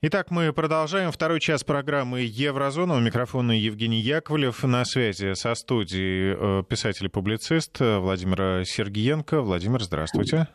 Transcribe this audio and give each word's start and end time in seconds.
Итак, 0.00 0.30
мы 0.30 0.52
продолжаем 0.52 1.10
второй 1.10 1.40
час 1.40 1.64
программы 1.64 2.20
«Еврозона». 2.20 2.94
У 2.94 3.00
микрофона 3.00 3.50
Евгений 3.50 3.98
Яковлев. 3.98 4.62
На 4.62 4.84
связи 4.84 5.34
со 5.34 5.56
студией 5.56 6.36
э, 6.38 6.62
писатель-публицист 6.62 7.80
Владимир 7.80 8.64
Сергиенко. 8.64 9.40
Владимир, 9.40 9.82
здравствуйте. 9.82 10.46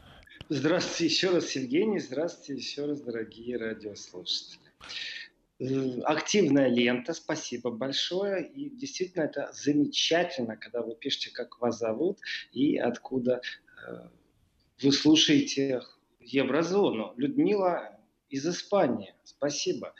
Здравствуйте 0.47 1.13
еще 1.13 1.29
раз, 1.31 1.51
Евгений. 1.57 1.99
Здравствуйте 1.99 2.53
еще 2.53 2.85
раз, 2.85 3.01
дорогие 3.01 3.57
радиослушатели. 3.57 4.61
Э, 5.59 5.99
активная 6.05 6.69
лента, 6.69 7.11
спасибо 7.13 7.69
большое. 7.69 8.47
И 8.47 8.69
действительно 8.69 9.23
это 9.23 9.51
замечательно, 9.51 10.55
когда 10.55 10.81
вы 10.81 10.95
пишете, 10.95 11.31
как 11.33 11.59
вас 11.59 11.79
зовут 11.79 12.17
и 12.53 12.77
откуда 12.77 13.41
э, 13.85 14.07
вы 14.81 14.93
слушаете 14.93 15.81
Еврозону. 16.21 17.13
Людмила 17.17 17.99
из 18.33 18.47
Испании. 18.47 19.13
Спасибо. 19.23 19.93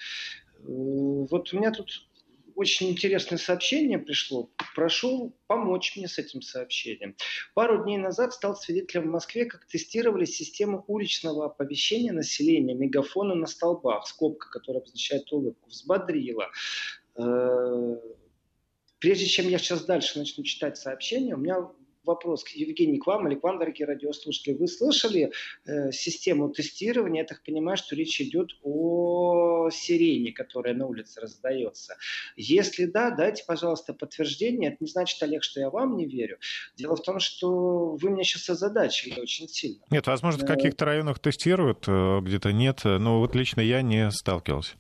Э, 0.60 0.64
вот 0.66 1.54
у 1.54 1.58
меня 1.58 1.72
тут 1.72 2.08
очень 2.56 2.90
интересное 2.90 3.38
сообщение 3.38 4.00
пришло. 4.00 4.50
Прошу 4.76 5.36
помочь 5.48 5.96
мне 5.96 6.08
с 6.08 6.18
этим 6.18 6.42
сообщением. 6.42 7.16
Пару 7.54 7.84
дней 7.84 7.98
назад 7.98 8.34
стал 8.34 8.56
свидетелем 8.56 9.04
в 9.04 9.12
Москве, 9.12 9.46
как 9.46 9.66
тестировали 9.66 10.26
систему 10.26 10.84
уличного 10.88 11.46
оповещения 11.46 12.12
населения, 12.12 12.74
мегафона 12.74 13.36
на 13.36 13.46
столбах, 13.46 14.08
скобка, 14.08 14.50
которая 14.50 14.82
обозначает 14.82 15.32
улыбку, 15.32 15.70
взбодрила. 15.70 16.50
Э, 17.16 17.98
прежде 18.98 19.28
чем 19.28 19.48
я 19.48 19.60
сейчас 19.60 19.86
дальше 19.86 20.18
начну 20.18 20.44
читать 20.44 20.78
сообщение, 20.78 21.36
у 21.36 21.40
меня 21.40 21.70
вопрос, 22.04 22.46
Евгений, 22.54 23.00
к 23.00 23.08
вам 23.08 23.28
или 23.28 23.36
к 23.36 23.44
вам, 23.44 23.60
дорогие 23.60 23.88
радиослушатели. 23.88 24.54
Вы 24.54 24.68
слышали 24.68 25.32
э, 25.66 25.92
систему 25.92 26.50
тестирования? 26.50 27.22
Я 27.22 27.28
так 27.28 27.44
понимаю, 27.44 27.78
что 27.78 27.96
речь 27.96 28.20
идет 28.22 28.52
о 28.64 29.70
сирене, 29.72 30.32
которая 30.32 30.74
на 30.74 30.88
улице 30.88 31.22
раздается. 31.22 31.96
Если 32.36 32.86
да, 32.86 33.12
дайте, 33.12 33.44
пожалуйста, 33.46 33.94
подтверждение. 33.94 34.72
Это 34.72 34.78
не 34.82 34.88
значит, 34.88 35.22
Олег, 35.24 35.44
что 35.44 35.60
я 35.60 35.70
вам 35.70 35.98
не 35.98 36.06
верю. 36.06 36.38
Дело 36.76 36.96
в 36.96 37.02
том, 37.02 37.20
что 37.20 37.96
вы 37.96 38.10
меня 38.10 38.24
сейчас 38.24 38.50
озадачили 38.50 39.20
очень 39.20 39.48
сильно. 39.48 39.84
Нет, 39.90 40.08
возможно, 40.08 40.42
в 40.42 40.44
э, 40.44 40.48
каких-то 40.48 40.86
районах 40.86 41.20
тестируют, 41.20 41.86
э, 41.88 42.20
где-то 42.22 42.52
нет. 42.52 42.82
Но 42.84 43.20
вот 43.20 43.36
лично 43.36 43.62
я 43.62 43.82
не 43.82 44.12
сталкивался. 44.12 44.76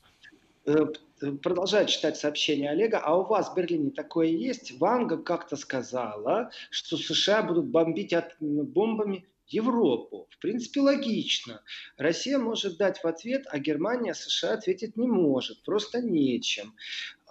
Э, 1.23 1.31
продолжаю 1.31 1.87
читать 1.87 2.17
сообщение 2.17 2.69
Олега, 2.69 2.99
а 2.99 3.17
у 3.17 3.25
вас 3.25 3.49
в 3.49 3.55
Берлине 3.55 3.91
такое 3.91 4.27
есть? 4.27 4.77
Ванга 4.79 5.17
как-то 5.17 5.55
сказала, 5.55 6.51
что 6.69 6.97
США 6.97 7.43
будут 7.43 7.67
бомбить 7.67 8.13
от, 8.13 8.35
бомбами 8.39 9.25
Европу. 9.47 10.27
В 10.31 10.39
принципе, 10.39 10.79
логично. 10.79 11.61
Россия 11.97 12.39
может 12.39 12.77
дать 12.77 13.03
в 13.03 13.05
ответ, 13.05 13.45
а 13.49 13.59
Германия 13.59 14.13
США 14.13 14.53
ответить 14.53 14.95
не 14.95 15.05
может. 15.05 15.63
Просто 15.63 16.01
нечем. 16.01 16.75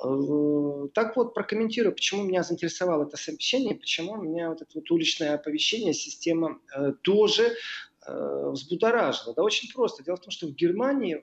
Э, 0.02 0.88
так 0.94 1.16
вот, 1.16 1.34
прокомментирую, 1.34 1.94
почему 1.94 2.24
меня 2.24 2.42
заинтересовало 2.42 3.06
это 3.06 3.16
сообщение, 3.16 3.74
почему 3.74 4.16
меня 4.16 4.50
вот 4.50 4.62
это 4.62 4.70
вот 4.74 4.90
уличное 4.90 5.34
оповещение, 5.34 5.94
система 5.94 6.60
э, 6.74 6.92
тоже 7.02 7.56
взбудоражила. 8.04 9.32
Да 9.32 9.44
очень 9.44 9.72
просто. 9.72 10.02
Дело 10.02 10.16
в 10.16 10.20
том, 10.22 10.32
что 10.32 10.48
в 10.48 10.56
Германии 10.56 11.22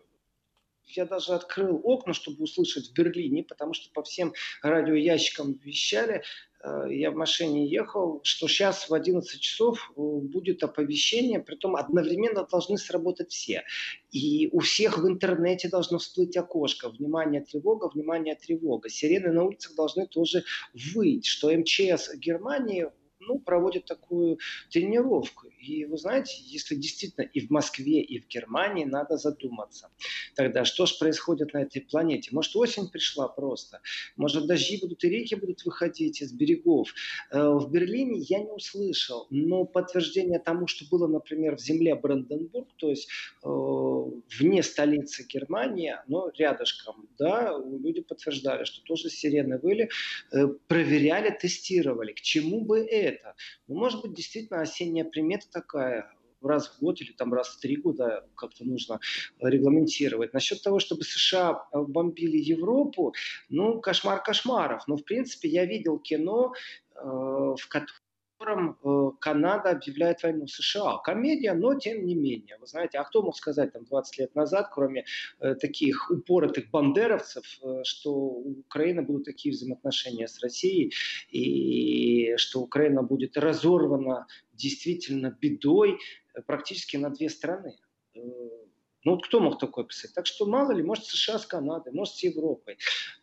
я 0.90 1.06
даже 1.06 1.34
открыл 1.34 1.80
окна, 1.84 2.14
чтобы 2.14 2.44
услышать 2.44 2.90
в 2.90 2.94
Берлине, 2.94 3.44
потому 3.44 3.74
что 3.74 3.92
по 3.94 4.04
всем 4.04 4.34
радиоящикам 4.62 5.54
вещали, 5.54 6.24
э, 6.64 6.88
я 6.90 7.12
в 7.12 7.16
машине 7.16 7.68
ехал, 7.68 8.22
что 8.24 8.48
сейчас 8.48 8.90
в 8.90 8.94
11 8.94 9.40
часов 9.40 9.92
э, 9.92 10.02
будет 10.02 10.64
оповещение, 10.64 11.40
притом 11.40 11.76
одновременно 11.76 12.46
должны 12.50 12.78
сработать 12.78 13.32
все. 13.32 13.64
И 14.12 14.50
у 14.52 14.60
всех 14.60 14.98
в 14.98 15.08
интернете 15.08 15.70
должно 15.70 16.00
всплыть 16.00 16.36
окошко. 16.38 16.90
Внимание, 16.90 17.42
тревога, 17.42 17.90
внимание, 17.94 18.36
тревога. 18.36 18.90
Сирены 18.90 19.32
на 19.32 19.44
улицах 19.44 19.76
должны 19.76 20.08
тоже 20.08 20.44
выть, 20.74 21.26
что 21.26 21.52
МЧС 21.52 22.16
Германии 22.16 22.88
ну, 23.20 23.40
проводит 23.40 23.86
такую 23.86 24.40
тренировку. 24.72 25.48
И 25.70 25.86
вы 25.86 25.98
знаете, 25.98 26.34
если 26.48 26.74
действительно 26.74 27.24
и 27.24 27.46
в 27.46 27.52
Москве, 27.52 28.02
и 28.02 28.20
в 28.20 28.28
Германии 28.28 28.86
надо 28.86 29.18
задуматься, 29.18 29.92
тогда 30.36 30.66
что 30.66 30.88
же 30.88 30.96
происходит 30.98 31.54
на 31.54 31.62
этой 31.62 31.82
планете? 31.82 32.30
Может, 32.32 32.56
осень 32.56 32.90
пришла 32.90 33.28
просто? 33.28 33.80
Может, 34.18 34.48
дожди 34.48 34.80
будут 34.82 35.04
и 35.04 35.10
реки 35.10 35.36
будут 35.36 35.64
выходить 35.66 36.24
из 36.24 36.34
берегов? 36.34 36.92
Э, 37.30 37.50
в 37.50 37.70
Берлине 37.72 38.18
я 38.18 38.40
не 38.40 38.52
услышал, 38.52 39.28
но 39.30 39.64
подтверждение 39.64 40.40
тому, 40.40 40.66
что 40.66 40.86
было, 40.90 41.08
например, 41.08 41.56
в 41.56 41.60
земле 41.60 41.94
Бранденбург, 41.94 42.70
то 42.78 42.90
есть 42.90 43.08
э, 43.44 43.48
вне 44.40 44.64
столицы 44.64 45.24
Германии, 45.28 45.96
но 46.08 46.32
рядышком, 46.36 47.08
да, 47.20 47.56
люди 47.84 48.02
подтверждали, 48.02 48.64
что 48.64 48.82
тоже 48.82 49.12
сирены 49.12 49.60
были, 49.60 49.90
э, 50.32 50.48
проверяли, 50.68 51.30
тестировали. 51.30 52.14
К 52.14 52.22
чему 52.22 52.62
бы 52.62 52.80
это? 52.80 53.36
Ну, 53.68 53.76
может 53.76 54.02
быть, 54.02 54.16
действительно 54.16 54.62
осенняя 54.62 55.06
примета 55.06 55.59
такая, 55.62 56.12
раз 56.42 56.68
в 56.70 56.80
год 56.80 57.02
или 57.02 57.12
там 57.12 57.34
раз 57.34 57.50
в 57.50 57.60
три 57.60 57.76
года 57.76 58.26
как-то 58.36 58.66
нужно 58.66 59.00
регламентировать. 59.42 60.34
Насчет 60.34 60.62
того, 60.64 60.80
чтобы 60.80 61.04
США 61.04 61.66
бомбили 61.74 62.38
Европу, 62.38 63.14
ну, 63.50 63.82
кошмар 63.82 64.24
кошмаров. 64.24 64.88
Но, 64.88 64.96
в 64.96 65.04
принципе, 65.04 65.50
я 65.50 65.66
видел 65.66 66.00
кино, 66.00 66.54
э, 66.96 67.00
в 67.02 67.68
котором 67.68 68.00
котором 68.40 68.78
э, 68.84 69.12
Канада 69.20 69.72
объявляет 69.72 70.24
войну 70.24 70.48
США. 70.48 70.98
Комедия, 71.04 71.54
но 71.54 71.76
тем 71.76 72.06
не 72.06 72.16
менее. 72.16 72.58
Вы 72.60 72.68
знаете, 72.68 72.98
а 72.98 73.04
кто 73.04 73.22
мог 73.22 73.36
сказать 73.36 73.74
там 73.74 73.84
20 73.84 74.18
лет 74.20 74.36
назад, 74.36 74.70
кроме 74.74 75.06
э, 75.40 75.56
таких 75.56 76.10
упоротых 76.10 76.70
бандеровцев, 76.72 77.60
э, 77.62 77.84
что 77.84 78.14
у 78.14 78.60
Украины 78.62 79.02
будут 79.02 79.26
такие 79.26 79.52
взаимоотношения 79.52 80.28
с 80.28 80.42
Россией, 80.42 80.94
и 81.32 82.36
что 82.38 82.62
Украина 82.62 83.04
будет 83.04 83.38
разорвана 83.38 84.26
действительно 84.54 85.36
бедой 85.42 86.00
практически 86.48 86.98
на 86.98 87.10
две 87.10 87.30
страны. 87.30 87.76
Ну 89.06 89.14
вот 89.14 89.26
кто 89.26 89.40
мог 89.40 89.60
такое 89.60 89.86
писать? 89.86 90.14
Так 90.14 90.26
что 90.26 90.46
мало 90.46 90.74
ли, 90.74 90.84
может 90.84 91.06
США 91.06 91.40
с 91.40 91.46
Канадой, 91.46 91.94
может 91.94 92.16
с 92.16 92.24
Европой. 92.24 92.78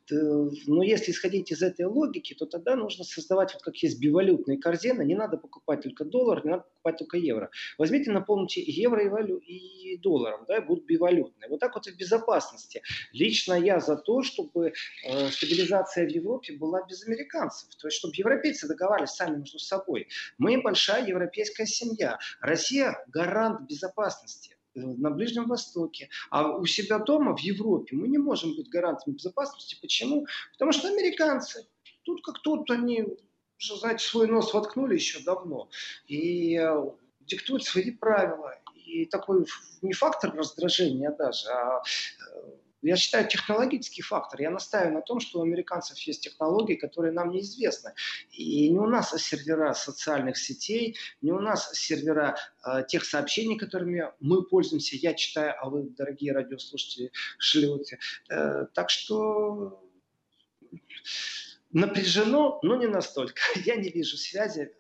Но 0.09 0.83
если 0.83 1.11
исходить 1.11 1.51
из 1.51 1.63
этой 1.63 1.85
логики, 1.85 2.33
то 2.35 2.47
тогда 2.47 2.77
нужно 2.77 3.05
создавать, 3.05 3.53
вот 3.53 3.63
как 3.63 3.77
есть 3.77 4.01
бивалютные 4.01 4.57
корзины, 4.57 5.03
не 5.03 5.15
надо 5.15 5.37
покупать 5.37 5.83
только 5.83 6.05
доллар, 6.05 6.45
не 6.45 6.53
надо 6.53 6.63
покупать 6.63 6.99
только 6.99 7.19
евро. 7.19 7.51
Возьмите, 7.77 8.11
наполните 8.11 8.63
евро 8.63 9.05
и, 9.05 9.09
валю, 9.09 9.39
и 9.39 9.99
долларом, 9.99 10.45
да, 10.47 10.59
и 10.59 10.61
будут 10.61 10.87
бивалютные. 10.87 11.51
Вот 11.51 11.61
так 11.61 11.75
вот 11.75 11.89
и 11.89 11.91
в 11.91 11.97
безопасности. 11.97 12.83
Лично 13.13 13.55
я 13.55 13.81
за 13.81 13.97
то, 13.97 14.23
чтобы 14.23 14.73
э, 15.05 15.29
стабилизация 15.31 16.07
в 16.07 16.11
Европе 16.11 16.55
была 16.55 16.87
без 16.87 17.05
американцев. 17.07 17.75
То 17.75 17.89
есть, 17.89 17.99
чтобы 17.99 18.15
европейцы 18.17 18.69
договаривались 18.69 19.11
сами 19.11 19.39
между 19.39 19.59
собой. 19.59 20.09
Мы 20.39 20.63
большая 20.63 21.07
европейская 21.07 21.67
семья. 21.67 22.19
Россия 22.41 23.05
гарант 23.09 23.69
безопасности 23.69 24.56
на 24.77 25.11
Ближнем 25.11 25.47
Востоке. 25.47 26.09
А 26.31 26.57
у 26.57 26.67
себя 26.67 26.99
дома, 26.99 27.37
в 27.37 27.41
Европе, 27.41 27.97
мы 27.97 28.09
не 28.09 28.19
можем 28.19 28.55
быть 28.55 28.69
гарантами 28.69 29.15
безопасности. 29.15 29.79
Почему? 29.81 30.27
Потому 30.53 30.73
что 30.73 30.89
американцы, 30.89 31.67
тут 32.05 32.25
как 32.25 32.41
тут, 32.41 32.71
они 32.71 33.05
уже, 33.59 33.77
знаете, 33.77 34.07
свой 34.07 34.27
нос 34.29 34.53
воткнули 34.53 34.95
еще 34.95 35.21
давно. 35.21 35.69
И 36.07 36.57
э, 36.57 36.91
диктуют 37.21 37.65
свои 37.65 37.91
правила. 37.91 38.55
И 38.75 39.07
такой 39.07 39.47
не 39.83 39.93
фактор 39.93 40.35
раздражения 40.35 41.11
даже, 41.11 41.49
а 41.49 41.83
э, 41.83 42.51
я 42.87 42.97
считаю, 42.97 43.29
технологический 43.29 44.03
фактор. 44.03 44.41
Я 44.41 44.51
настаиваю 44.51 44.95
на 44.95 45.03
том, 45.03 45.21
что 45.21 45.41
у 45.41 45.43
американцев 45.43 45.99
есть 45.99 46.23
технологии, 46.23 46.75
которые 46.75 47.13
нам 47.13 47.31
неизвестны. 47.31 47.93
И 48.31 48.69
не 48.69 48.79
у 48.79 48.87
нас 48.87 49.11
сервера 49.23 49.75
социальных 49.75 50.39
сетей, 50.39 50.97
не 51.21 51.33
у 51.33 51.41
нас 51.41 51.73
сервера 51.73 52.37
э, 52.65 52.85
тех 52.89 53.05
сообщений, 53.05 53.59
которыми 53.59 54.05
мы 54.21 54.43
пользуемся. 54.43 54.97
Я 54.97 55.15
читаю, 55.15 55.55
а 55.61 55.69
вы, 55.69 55.91
дорогие 55.91 56.33
радиослушатели, 56.33 57.11
шлете. 57.39 57.99
Э, 58.31 58.67
так 58.73 58.91
что 58.91 59.83
напряжено, 61.73 62.59
но 62.63 62.77
не 62.77 62.87
настолько. 62.87 63.41
Я 63.65 63.77
не 63.77 63.91
вижу 63.91 64.17
связи 64.17 64.73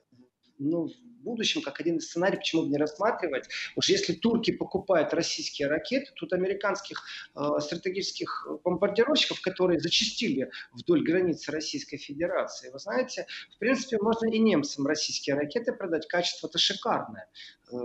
ну, 0.58 0.90
будущем, 1.26 1.60
как 1.60 1.80
один 1.80 1.96
из 1.96 2.06
сценариев, 2.06 2.38
почему 2.38 2.62
бы 2.62 2.68
не 2.68 2.78
рассматривать. 2.78 3.48
Уж 3.76 3.90
если 3.90 4.14
турки 4.14 4.52
покупают 4.52 5.12
российские 5.12 5.68
ракеты, 5.68 6.12
тут 6.14 6.32
американских 6.32 7.02
э, 7.34 7.40
стратегических 7.60 8.46
бомбардировщиков, 8.64 9.40
которые 9.40 9.80
зачистили 9.80 10.50
вдоль 10.72 11.02
границы 11.02 11.52
Российской 11.52 11.98
Федерации, 11.98 12.70
вы 12.70 12.78
знаете, 12.78 13.26
в 13.54 13.58
принципе, 13.58 13.98
можно 14.00 14.30
и 14.32 14.38
немцам 14.38 14.86
российские 14.86 15.36
ракеты 15.36 15.72
продать, 15.72 16.06
качество-то 16.06 16.58
шикарное. 16.58 17.28
Э, 17.72 17.76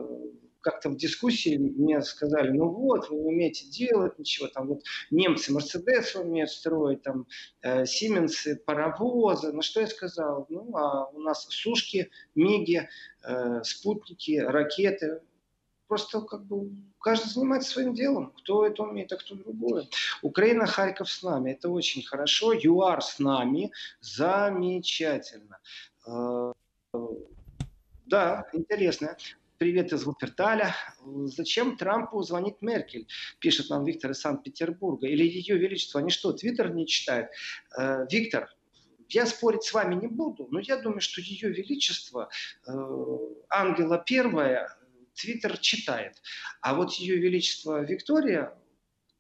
как-то 0.62 0.90
в 0.90 0.98
дискуссии 0.98 1.58
мне 1.58 2.02
сказали, 2.02 2.52
ну 2.52 2.70
вот, 2.70 3.10
вы 3.10 3.18
умеете 3.18 3.66
делать, 3.68 4.18
ничего, 4.20 4.48
там 4.48 4.68
вот 4.68 4.84
немцы 5.10 5.52
Мерседес 5.52 6.16
умеют 6.16 6.52
строить, 6.52 7.02
там 7.02 7.28
э, 7.62 7.86
Сименсы, 7.86 8.56
паровозы, 8.56 9.52
на 9.52 9.62
что 9.62 9.82
я 9.82 9.88
сказал? 9.88 10.46
Ну, 10.50 10.76
а 10.76 11.08
у 11.08 11.20
нас 11.20 11.48
сушки, 11.50 12.10
миги, 12.36 12.88
э, 13.24 13.64
спутники, 13.64 14.40
ракеты. 14.40 15.22
Просто 15.88 16.22
как 16.22 16.46
бы 16.46 16.72
каждый 17.00 17.28
занимается 17.28 17.72
своим 17.72 17.94
делом. 17.94 18.34
Кто 18.38 18.66
это 18.66 18.84
умеет, 18.84 19.12
а 19.12 19.18
кто 19.18 19.36
другое. 19.36 19.88
Украина, 20.22 20.66
Харьков 20.66 21.10
с 21.10 21.22
нами. 21.22 21.52
Это 21.52 21.70
очень 21.70 22.02
хорошо. 22.02 22.54
ЮАР 22.54 23.02
с 23.02 23.20
нами. 23.20 23.72
Замечательно. 24.00 25.60
Э, 26.08 26.54
да, 28.06 28.48
интересно. 28.54 29.18
Привет 29.62 29.94
из 29.94 30.06
Вуперталя. 30.06 30.76
Зачем 31.06 31.78
Трампу 31.78 32.24
звонит 32.24 32.64
Меркель? 32.64 33.08
Пишет 33.38 33.70
нам 33.70 33.86
Виктор 33.86 34.10
из 34.10 34.20
Санкт-Петербурга. 34.20 35.06
Или 35.06 35.24
Ее 35.24 35.56
Величество, 35.56 36.02
они 36.02 36.10
что, 36.10 36.34
Твиттер 36.34 36.74
не 36.74 36.88
читают? 36.88 37.30
Э, 37.78 38.08
Виктор, 38.10 38.50
я 39.10 39.28
спорить 39.28 39.62
с 39.62 39.72
вами 39.72 39.94
не 39.94 40.08
буду, 40.08 40.48
но 40.50 40.60
я 40.60 40.78
думаю, 40.78 41.00
что 41.00 41.22
Ее 41.22 41.50
Величество, 41.50 42.32
э, 42.66 42.72
Ангела 43.52 44.04
Первая, 44.04 44.76
Твиттер 45.14 45.60
читает. 45.60 46.20
А 46.62 46.74
вот 46.74 46.94
Ее 46.94 47.18
Величество 47.18 47.84
Виктория 47.84 48.58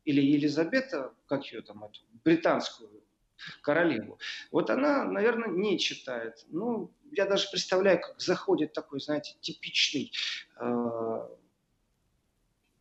или 0.05 0.21
Елизавета, 0.21 1.13
как 1.27 1.45
ее 1.51 1.61
там, 1.61 1.83
эту, 1.83 1.99
британскую 2.25 3.03
королеву, 3.61 4.17
вот 4.51 4.71
она, 4.71 5.03
наверное, 5.03 5.49
не 5.49 5.77
читает. 5.77 6.43
Ну, 6.47 6.91
я 7.11 7.25
даже 7.25 7.47
представляю, 7.49 7.99
как 8.01 8.19
заходит 8.19 8.73
такой, 8.73 8.99
знаете, 8.99 9.35
типичный 9.41 10.11
э, 10.59 11.27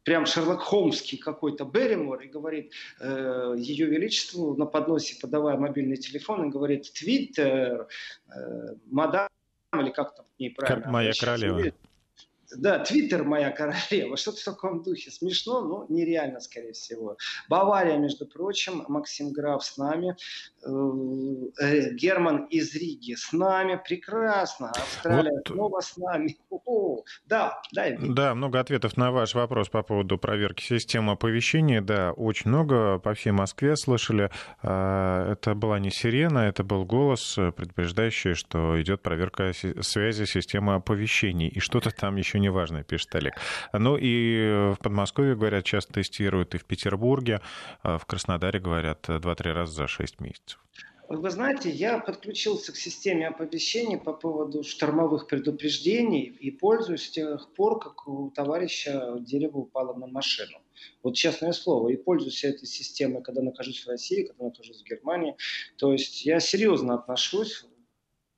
прям 0.05 0.27
Шерлок 0.27 0.63
Холмский 0.63 1.19
какой-то 1.19 1.65
Берримор 1.65 2.21
и 2.21 2.29
говорит 2.29 2.73
э, 3.01 3.55
Ее 3.57 3.87
Величеству 3.87 4.57
на 4.57 4.67
подносе, 4.67 5.17
подавая 5.21 5.57
мобильный 5.57 5.97
телефон, 5.97 6.49
и 6.49 6.51
говорит 6.51 6.93
«Твиттер, 6.93 7.89
э, 8.29 8.75
мадам», 8.87 9.29
или 9.75 9.91
как 9.91 10.15
там 10.15 10.27
к 10.27 10.41
ней 10.41 10.51
правильно? 10.51 10.91
Моя 10.91 11.13
королева. 11.19 11.73
Да, 12.57 12.79
Твиттер 12.81 13.25
моя 13.25 13.51
королева, 13.51 14.17
что-то 14.17 14.41
в 14.41 14.45
таком 14.45 14.83
духе. 14.83 15.11
Смешно, 15.11 15.61
но 15.63 15.87
нереально, 15.89 16.41
скорее 16.41 16.73
всего. 16.73 17.17
Бавария, 17.49 17.99
между 17.99 18.27
прочим, 18.27 18.85
Максим 18.89 19.33
Граф 19.33 19.65
с 19.65 19.77
нами. 19.77 20.17
Э, 20.65 20.71
э, 21.61 21.95
Герман 21.95 22.45
из 22.47 22.75
Риги 22.75 23.15
с 23.15 23.33
нами. 23.33 23.81
Прекрасно. 23.83 24.71
Австралия 24.71 25.31
вот... 25.31 25.49
снова 25.49 25.81
с 25.81 25.97
нами. 25.97 26.37
О, 26.51 27.03
да, 27.27 27.61
да. 27.73 27.87
Да, 27.99 28.35
много 28.35 28.61
ответов 28.61 28.97
на 28.97 29.13
ваш 29.13 29.35
вопрос 29.35 29.69
по 29.69 29.83
поводу 29.83 30.19
проверки 30.19 30.63
системы 30.63 31.13
оповещения. 31.13 31.81
Да, 31.81 32.13
очень 32.13 32.51
много 32.51 32.99
по 32.99 33.15
всей 33.15 33.31
Москве 33.31 33.77
слышали. 33.77 34.31
А, 34.63 35.33
это 35.33 35.55
была 35.55 35.79
не 35.79 35.91
сирена, 35.91 36.41
это 36.41 36.65
был 36.65 36.85
голос, 36.85 37.35
предупреждающий, 37.35 38.35
что 38.35 38.81
идет 38.81 39.03
проверка 39.03 39.53
связи 39.53 40.25
системы 40.25 40.75
оповещений. 40.75 41.49
И 41.49 41.61
что-то 41.61 41.91
там 41.91 42.17
еще 42.17 42.40
неважное, 42.41 42.83
пишет 42.83 43.15
Олег. 43.15 43.35
Ну 43.73 43.97
и 43.97 44.73
в 44.75 44.79
Подмосковье, 44.83 45.37
говорят, 45.37 45.65
часто 45.65 45.93
тестируют, 45.93 46.55
и 46.55 46.59
в 46.59 46.65
Петербурге, 46.65 47.41
а 47.83 47.99
в 47.99 48.07
Краснодаре, 48.07 48.59
говорят, 48.59 49.09
2-3 49.09 49.53
раза 49.53 49.73
за 49.73 49.87
6 49.87 50.21
месяцев. 50.21 50.59
Вы 51.09 51.29
знаете, 51.31 51.71
я 51.71 51.99
подключился 51.99 52.71
к 52.73 52.77
системе 52.77 53.27
оповещений 53.27 53.99
по 53.99 54.13
поводу 54.13 54.63
штормовых 54.63 55.27
предупреждений 55.27 56.23
и 56.23 56.53
пользуюсь 56.53 57.07
с 57.07 57.11
тех 57.11 57.49
пор, 57.57 57.81
как 57.81 58.07
у 58.07 58.31
товарища 58.31 59.17
дерево 59.19 59.59
упало 59.59 59.93
на 59.95 60.07
машину. 60.07 60.59
Вот 61.03 61.17
честное 61.17 61.51
слово, 61.51 61.89
и 61.89 61.97
пользуюсь 61.97 62.45
этой 62.45 62.67
системой, 62.67 63.25
когда 63.25 63.43
нахожусь 63.43 63.85
в 63.85 63.89
России, 63.89 64.23
когда 64.23 64.45
нахожусь 64.45 64.83
в 64.83 64.85
Германии. 64.89 65.35
То 65.79 65.93
есть 65.93 66.25
я 66.25 66.39
серьезно 66.39 66.95
отношусь 66.95 67.65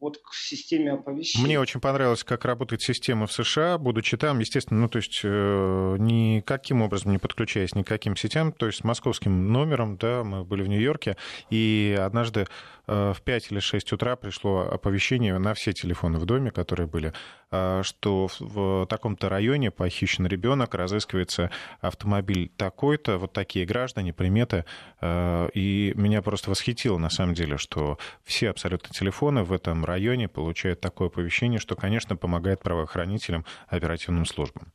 вот 0.03 0.19
к 0.19 0.35
системе 0.35 0.95
оповещения. 0.95 1.47
Мне 1.47 1.61
очень 1.61 1.81
понравилось, 1.81 2.25
как 2.25 2.45
работает 2.45 2.83
система 2.83 3.29
в 3.29 3.33
США, 3.33 3.79
будучи 3.79 4.17
там, 4.17 4.41
естественно, 4.41 4.81
ну, 4.81 4.89
то 4.89 4.97
есть 4.97 5.21
э, 5.23 5.97
никаким 5.99 6.83
образом 6.83 7.13
не 7.13 7.19
подключаясь 7.19 7.77
ни 7.77 7.85
к 7.85 7.87
каким 7.87 8.17
сетям, 8.17 8.53
то 8.53 8.67
есть 8.67 8.81
с 8.81 8.85
московским 8.85 9.53
номером, 9.53 9.97
да, 9.97 10.25
мы 10.25 10.45
были 10.45 10.63
в 10.63 10.67
Нью-Йорке, 10.67 11.17
и 11.51 11.97
однажды 11.99 12.49
в 12.87 13.17
5 13.25 13.53
или 13.53 13.61
6 13.61 13.93
утра 13.93 14.17
пришло 14.17 14.61
оповещение 14.61 15.39
на 15.39 15.55
все 15.55 15.73
телефоны 15.73 16.19
в 16.19 16.25
доме, 16.25 16.51
которые 16.51 16.87
были, 16.87 17.13
э, 17.51 17.83
что 17.85 18.29
в 18.41 18.87
таком-то 18.87 19.29
районе 19.29 19.71
похищен 19.71 20.27
ребенок, 20.27 20.75
разыскивается 20.75 21.51
автомобиль 21.81 22.51
такой-то, 22.57 23.19
вот 23.19 23.33
такие 23.33 23.65
граждане, 23.67 24.13
приметы. 24.13 24.65
Э, 25.01 25.49
и 25.55 25.93
меня 25.95 26.23
просто 26.23 26.51
восхитило, 26.51 26.99
на 26.99 27.11
самом 27.11 27.35
деле, 27.35 27.57
что 27.57 27.99
все 28.25 28.51
абсолютно 28.51 28.91
телефоны 28.91 29.45
в 29.45 29.53
этом 29.53 29.85
районе 29.85 30.29
получают 30.29 30.81
такое 30.81 31.09
оповещение, 31.09 31.61
что, 31.61 31.77
конечно, 31.77 32.17
помогает 32.17 32.61
правоохранителям, 32.63 33.45
оперативным 33.69 34.27
службам. 34.27 34.73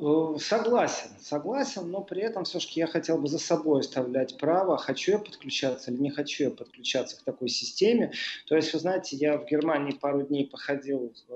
Э, 0.00 0.36
согласен, 0.38 1.10
согласен, 1.20 1.90
но 1.90 2.02
при 2.02 2.22
этом 2.22 2.44
все-таки 2.44 2.80
я 2.80 2.86
хотел 2.86 3.18
бы 3.18 3.28
за 3.28 3.38
собой 3.38 3.80
оставлять 3.80 4.38
право, 4.38 4.78
хочу 4.78 5.12
я 5.12 5.18
подключаться 5.18 5.90
или 5.90 6.00
не 6.00 6.10
хочу 6.10 6.44
я 6.44 6.50
подключаться 6.50 7.18
к 7.18 7.22
такой 7.22 7.48
системе. 7.48 8.12
То 8.46 8.56
есть, 8.56 8.72
вы 8.72 8.78
знаете, 8.78 9.16
я 9.16 9.36
в 9.36 9.46
Германии 9.46 9.92
пару 9.92 10.22
дней 10.22 10.46
походил 10.46 11.12
э, 11.28 11.34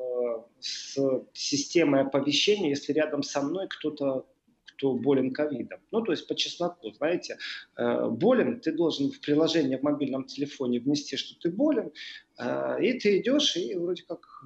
с 0.60 0.96
системой 1.34 2.02
оповещения, 2.02 2.70
если 2.70 2.92
рядом 2.94 3.22
со 3.22 3.42
мной 3.42 3.66
кто-то 3.68 4.26
кто 4.64 4.94
болен 4.94 5.32
ковидом. 5.32 5.80
Ну, 5.92 6.00
то 6.02 6.10
есть 6.10 6.26
по 6.26 6.34
чесноку, 6.34 6.90
знаете, 6.92 7.36
э, 7.76 8.08
болен, 8.08 8.60
ты 8.60 8.72
должен 8.72 9.10
в 9.10 9.20
приложение 9.20 9.78
в 9.78 9.82
мобильном 9.82 10.24
телефоне 10.24 10.80
внести, 10.80 11.16
что 11.16 11.38
ты 11.38 11.50
болен, 11.50 11.92
и 12.82 12.92
ты 12.94 13.20
идешь 13.20 13.56
и 13.56 13.76
вроде 13.76 14.02
как 14.02 14.42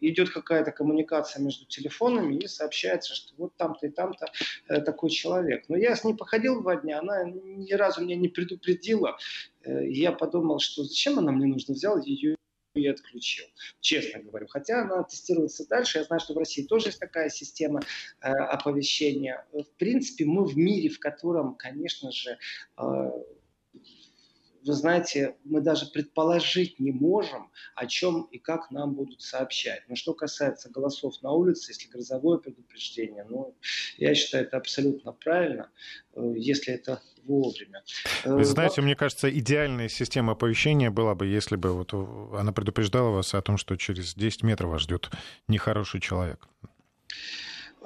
идет 0.00 0.30
какая-то 0.30 0.72
коммуникация 0.72 1.42
между 1.42 1.66
телефонами 1.66 2.36
и 2.36 2.46
сообщается, 2.46 3.14
что 3.14 3.32
вот 3.36 3.56
там-то 3.56 3.86
и 3.86 3.90
там-то 3.90 4.26
э, 4.68 4.80
такой 4.80 5.10
человек. 5.10 5.64
Но 5.68 5.76
я 5.76 5.96
с 5.96 6.04
ней 6.04 6.14
походил 6.14 6.60
два 6.60 6.76
дня, 6.76 7.00
она 7.00 7.24
ни 7.24 7.72
разу 7.72 8.02
меня 8.02 8.16
не 8.16 8.28
предупредила. 8.28 9.16
Э, 9.62 9.88
я 9.88 10.12
подумал, 10.12 10.58
что 10.58 10.84
зачем 10.84 11.18
она 11.18 11.32
мне 11.32 11.46
нужна, 11.46 11.74
взял 11.74 12.00
ее 12.00 12.36
и 12.74 12.86
отключил, 12.86 13.46
честно 13.80 14.20
говорю. 14.20 14.46
Хотя 14.48 14.82
она 14.82 15.02
тестируется 15.04 15.66
дальше. 15.68 15.98
Я 15.98 16.04
знаю, 16.04 16.20
что 16.20 16.34
в 16.34 16.38
России 16.38 16.64
тоже 16.64 16.88
есть 16.88 16.98
такая 16.98 17.28
система 17.28 17.80
э, 18.20 18.28
оповещения. 18.28 19.46
В 19.52 19.64
принципе, 19.78 20.24
мы 20.24 20.44
в 20.44 20.56
мире, 20.56 20.88
в 20.88 20.98
котором, 20.98 21.54
конечно 21.54 22.10
же, 22.10 22.36
э, 22.76 23.10
вы 24.64 24.72
знаете, 24.72 25.36
мы 25.44 25.60
даже 25.60 25.86
предположить 25.86 26.80
не 26.80 26.90
можем, 26.90 27.50
о 27.74 27.86
чем 27.86 28.22
и 28.30 28.38
как 28.38 28.70
нам 28.70 28.94
будут 28.94 29.20
сообщать. 29.20 29.82
Но 29.88 29.94
что 29.94 30.14
касается 30.14 30.70
голосов 30.70 31.14
на 31.22 31.32
улице, 31.32 31.72
если 31.72 31.88
грозовое 31.88 32.38
предупреждение, 32.38 33.26
ну, 33.28 33.54
я 33.98 34.14
считаю, 34.14 34.44
это 34.44 34.56
абсолютно 34.56 35.12
правильно, 35.12 35.70
э, 36.14 36.34
если 36.36 36.74
это 36.74 37.02
вовремя. 37.24 37.82
Вы 38.24 38.40
э, 38.40 38.44
знаете, 38.44 38.80
мне 38.80 38.96
кажется, 38.96 39.30
идеальная 39.30 39.88
система 39.88 40.32
оповещения 40.32 40.90
была 40.90 41.14
бы, 41.14 41.26
если 41.26 41.56
бы 41.56 41.72
вот 41.72 41.92
она 42.34 42.52
предупреждала 42.52 43.10
вас 43.10 43.34
о 43.34 43.42
том, 43.42 43.56
что 43.58 43.76
через 43.76 44.14
10 44.14 44.42
метров 44.42 44.70
вас 44.70 44.82
ждет 44.82 45.10
нехороший 45.48 46.00
человек. 46.00 46.48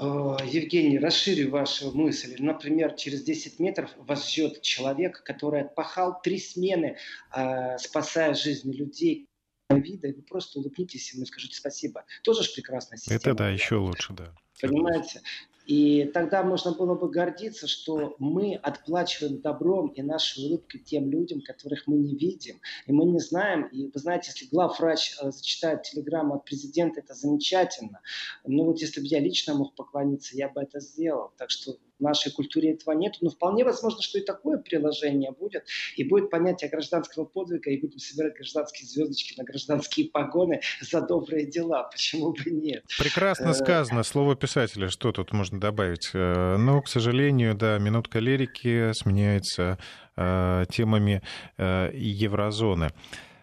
Э, 0.01 0.37
Евгений, 0.45 0.99
расширю 0.99 1.51
вашу 1.51 1.91
мысль. 1.91 2.37
Например, 2.39 2.95
через 2.95 3.23
10 3.23 3.59
метров 3.59 3.91
вас 3.97 4.31
ждет 4.31 4.63
человек, 4.63 5.25
который 5.25 5.63
отпахал 5.63 6.21
три 6.23 6.39
смены, 6.39 6.97
э, 7.35 7.79
спасая 7.79 8.35
жизни 8.35 8.73
людей 8.73 9.27
вида, 9.71 10.09
и 10.09 10.13
вы 10.13 10.23
просто 10.23 10.61
улыбнитесь 10.61 11.13
ему 11.13 11.25
и 11.25 11.27
скажите 11.27 11.57
спасибо. 11.57 12.05
Тоже 12.23 12.45
же 12.45 12.51
прекрасная 12.55 12.97
система. 12.97 13.19
Это 13.19 13.35
да, 13.35 13.51
еще 13.51 13.77
лучше, 13.77 14.13
да. 14.13 14.33
Понимаете? 14.61 15.21
И 15.69 16.05
тогда 16.15 16.43
можно 16.43 16.73
было 16.73 16.95
бы 16.95 17.11
гордиться, 17.11 17.69
что 17.69 18.17
мы 18.19 18.55
отплачиваем 18.55 19.43
добром 19.43 19.89
и 19.89 20.01
нашей 20.01 20.47
улыбкой 20.47 20.79
тем 20.79 21.11
людям, 21.11 21.43
которых 21.43 21.87
мы 21.87 21.99
не 21.99 22.17
видим, 22.17 22.59
и 22.87 22.93
мы 22.93 23.05
не 23.05 23.21
знаем. 23.21 23.67
И 23.67 23.91
вы 23.93 24.01
знаете, 24.01 24.31
если 24.35 24.47
главврач 24.47 25.19
э, 25.21 25.31
зачитает 25.31 25.83
телеграмму 25.83 26.37
от 26.37 26.47
президента, 26.47 27.01
это 27.01 27.13
замечательно. 27.13 28.01
Но 28.47 28.65
вот 28.65 28.81
если 28.81 29.01
бы 29.01 29.07
я 29.09 29.21
лично 29.21 29.55
мог 29.55 29.75
поклониться, 29.75 30.35
я 30.39 30.49
бы 30.49 30.63
это 30.63 30.81
сделал. 30.81 31.33
Так 31.37 31.51
что 31.51 31.77
в 31.99 32.03
нашей 32.03 32.33
культуре 32.33 32.73
этого 32.73 32.95
нет, 32.95 33.17
но 33.21 33.31
вполне 33.31 33.65
возможно, 33.65 34.03
что 34.03 34.19
и 34.19 34.23
такое 34.23 34.59
приложение 34.59 35.33
будет, 35.33 35.65
и 35.97 36.05
будет 36.05 36.31
понятие 36.31 36.71
гражданского 36.71 37.25
подвига, 37.25 37.71
и 37.71 37.81
будем 37.81 37.99
собирать 37.99 38.35
гражданские 38.35 38.87
звездочки 38.87 39.39
на 39.39 39.45
гражданские 39.45 40.09
погоны 40.11 40.61
за 40.81 41.01
добрые 41.01 41.47
дела. 41.47 41.83
Почему 41.93 42.33
бы 42.33 42.51
нет? 42.51 42.85
Прекрасно 42.99 43.51
э, 43.51 43.55
сказано. 43.55 44.03
Слово 44.03 44.37
писателя, 44.37 44.89
что 44.89 45.13
тут 45.13 45.33
можно 45.33 45.61
добавить? 45.61 46.11
Э, 46.15 46.57
но, 46.57 46.81
к 46.83 46.89
сожалению, 46.89 47.55
да, 47.55 47.79
минутка 47.79 48.19
лирики 48.19 48.93
сменяется 48.93 49.79
э, 50.17 50.65
темами 50.71 51.23
еврозоны. 51.59 52.93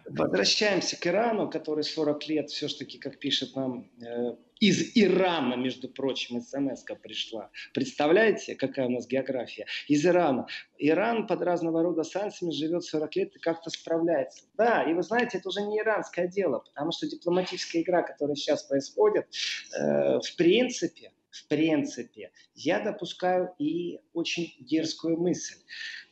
Возвращаемся 0.07 0.99
к 0.99 1.07
Ирану, 1.07 1.49
который 1.49 1.83
40 1.83 2.27
лет 2.27 2.49
все-таки, 2.49 2.97
как 2.97 3.19
пишет 3.19 3.55
нам 3.55 3.89
из 4.59 4.91
Ирана, 4.95 5.55
между 5.55 5.89
прочим, 5.89 6.41
смс 6.41 6.83
пришла. 7.01 7.49
Представляете, 7.73 8.55
какая 8.55 8.85
у 8.87 8.89
нас 8.89 9.07
география? 9.07 9.65
Из 9.87 10.05
Ирана. 10.05 10.47
Иран 10.77 11.27
под 11.27 11.41
разного 11.41 11.83
рода 11.83 12.03
санкциями 12.03 12.53
живет 12.53 12.83
40 12.83 13.15
лет 13.15 13.35
и 13.35 13.39
как-то 13.39 13.69
справляется. 13.69 14.45
Да, 14.55 14.83
и 14.83 14.93
вы 14.93 15.03
знаете, 15.03 15.39
это 15.39 15.49
уже 15.49 15.61
не 15.61 15.79
иранское 15.79 16.27
дело, 16.27 16.59
потому 16.59 16.91
что 16.91 17.07
дипломатическая 17.07 17.81
игра, 17.81 18.01
которая 18.01 18.35
сейчас 18.35 18.63
происходит, 18.63 19.27
э, 19.77 20.19
в 20.19 20.35
принципе, 20.37 21.11
в 21.35 21.47
принципе, 21.47 22.31
я 22.53 22.79
допускаю 22.79 23.53
и 23.59 23.99
очень 24.13 24.55
дерзкую 24.61 25.17
мысль. 25.17 25.57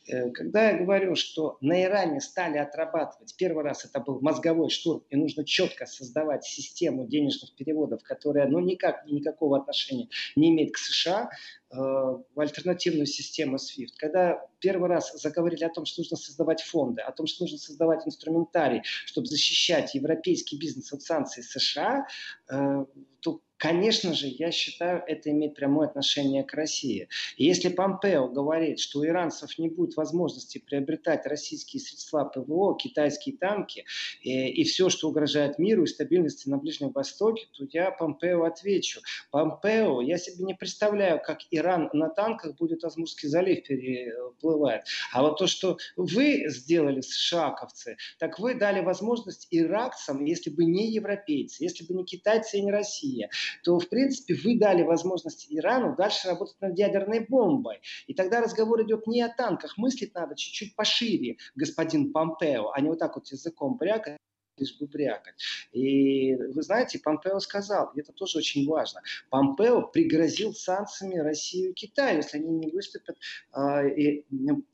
Э, 0.06 0.30
когда 0.30 0.70
я 0.70 0.78
говорю, 0.78 1.14
что 1.14 1.56
на 1.60 1.82
Иране 1.82 2.20
стали 2.20 2.58
отрабатывать, 2.58 3.34
первый 3.36 3.64
раз 3.64 3.84
это 3.84 4.00
был 4.00 4.20
мозговой 4.20 4.70
штурм, 4.70 5.02
и 5.10 5.16
нужно 5.16 5.44
четко 5.44 5.86
создавать 5.86 6.44
систему 6.44 7.06
денежных 7.06 7.54
переводов, 7.54 8.02
которая 8.02 8.48
ну, 8.48 8.58
никак, 8.60 9.06
никакого 9.06 9.58
отношения 9.58 10.08
не 10.36 10.50
имеет 10.50 10.72
к 10.72 10.78
США, 10.78 11.30
э, 11.70 11.76
в 11.76 12.40
альтернативную 12.40 13.06
систему 13.06 13.56
SWIFT. 13.56 13.94
Когда 13.96 14.46
первый 14.58 14.88
раз 14.88 15.12
заговорили 15.14 15.64
о 15.64 15.70
том, 15.70 15.84
что 15.86 16.02
нужно 16.02 16.16
создавать 16.16 16.62
фонды, 16.62 17.02
о 17.02 17.12
том, 17.12 17.26
что 17.26 17.44
нужно 17.44 17.58
создавать 17.58 18.06
инструментарий, 18.06 18.82
чтобы 19.06 19.26
защищать 19.26 19.94
европейский 19.94 20.58
бизнес 20.58 20.92
от 20.92 21.02
санкций 21.02 21.42
США, 21.42 22.06
э, 22.50 22.84
то 23.20 23.40
Конечно 23.56 24.14
же, 24.14 24.26
я 24.26 24.50
считаю, 24.50 25.02
это 25.06 25.30
имеет 25.30 25.54
прямое 25.54 25.86
отношение 25.86 26.42
к 26.42 26.52
России. 26.54 27.08
И 27.36 27.44
если 27.44 27.68
Помпео 27.68 28.28
говорит, 28.28 28.80
что 28.80 28.98
у 29.00 29.06
иранцев 29.06 29.58
не 29.58 29.68
будет 29.68 29.96
возможности 29.96 30.58
приобретать 30.58 31.24
российские 31.26 31.80
средства 31.80 32.24
ПВО, 32.24 32.76
китайские 32.76 33.36
танки 33.36 33.84
и, 34.22 34.30
э, 34.30 34.48
и 34.48 34.64
все, 34.64 34.90
что 34.90 35.08
угрожает 35.08 35.58
миру 35.58 35.84
и 35.84 35.86
стабильности 35.86 36.48
на 36.48 36.58
Ближнем 36.58 36.90
Востоке, 36.90 37.46
то 37.56 37.64
я 37.70 37.92
Помпео 37.92 38.42
отвечу. 38.42 39.00
Помпео, 39.30 40.02
я 40.02 40.18
себе 40.18 40.44
не 40.44 40.54
представляю, 40.54 41.20
как 41.22 41.38
Иран 41.50 41.90
на 41.92 42.08
танках 42.08 42.56
будет 42.56 42.84
Азмурский 42.84 43.28
залив 43.28 43.62
переплывать. 43.62 44.86
А 45.12 45.22
вот 45.22 45.38
то, 45.38 45.46
что 45.46 45.78
вы 45.96 46.44
сделали, 46.48 47.02
шаковцы, 47.02 47.96
так 48.18 48.40
вы 48.40 48.54
дали 48.54 48.80
возможность 48.80 49.46
иракцам, 49.50 50.24
если 50.24 50.50
бы 50.50 50.64
не 50.64 50.90
европейцы, 50.90 51.62
если 51.62 51.84
бы 51.84 51.94
не 51.94 52.04
китайцы 52.04 52.58
и 52.58 52.62
не 52.62 52.72
Россия, 52.72 53.30
то, 53.62 53.78
в 53.78 53.88
принципе, 53.88 54.34
вы 54.34 54.58
дали 54.58 54.82
возможность 54.82 55.46
Ирану 55.50 55.94
дальше 55.96 56.28
работать 56.28 56.60
над 56.60 56.78
ядерной 56.78 57.20
бомбой. 57.20 57.80
И 58.06 58.14
тогда 58.14 58.40
разговор 58.40 58.82
идет 58.82 59.06
не 59.06 59.22
о 59.22 59.28
танках. 59.28 59.76
Мыслить 59.78 60.14
надо 60.14 60.36
чуть-чуть 60.36 60.76
пошире, 60.76 61.36
господин 61.54 62.12
Помпео, 62.12 62.70
а 62.72 62.80
не 62.80 62.88
вот 62.88 62.98
так 62.98 63.16
вот 63.16 63.28
языком 63.28 63.76
брякать 63.76 64.18
лишь 64.56 64.78
бы 64.78 64.86
брякать. 64.86 65.34
И 65.72 66.34
вы 66.34 66.62
знаете, 66.62 66.98
Помпео 66.98 67.40
сказал, 67.40 67.90
и 67.94 68.00
это 68.00 68.12
тоже 68.12 68.38
очень 68.38 68.66
важно, 68.66 69.02
Помпео 69.30 69.82
пригрозил 69.82 70.54
санкциями 70.54 71.18
Россию 71.18 71.70
и 71.70 71.74
Китаю, 71.74 72.18
если 72.18 72.38
они 72.38 72.50
не 72.50 72.70
выступят, 72.70 73.16
а, 73.52 73.84
и, 73.84 74.24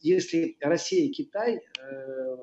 если 0.01 0.57
Россия 0.61 1.07
и 1.07 1.13
Китай 1.13 1.61
э, 1.79 2.37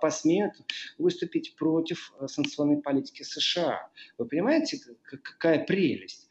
посмеют 0.00 0.54
выступить 0.98 1.54
против 1.56 2.12
санкционной 2.26 2.82
политики 2.82 3.22
США. 3.22 3.90
Вы 4.18 4.26
понимаете, 4.26 4.78
какая 5.02 5.64
прелесть? 5.64 6.28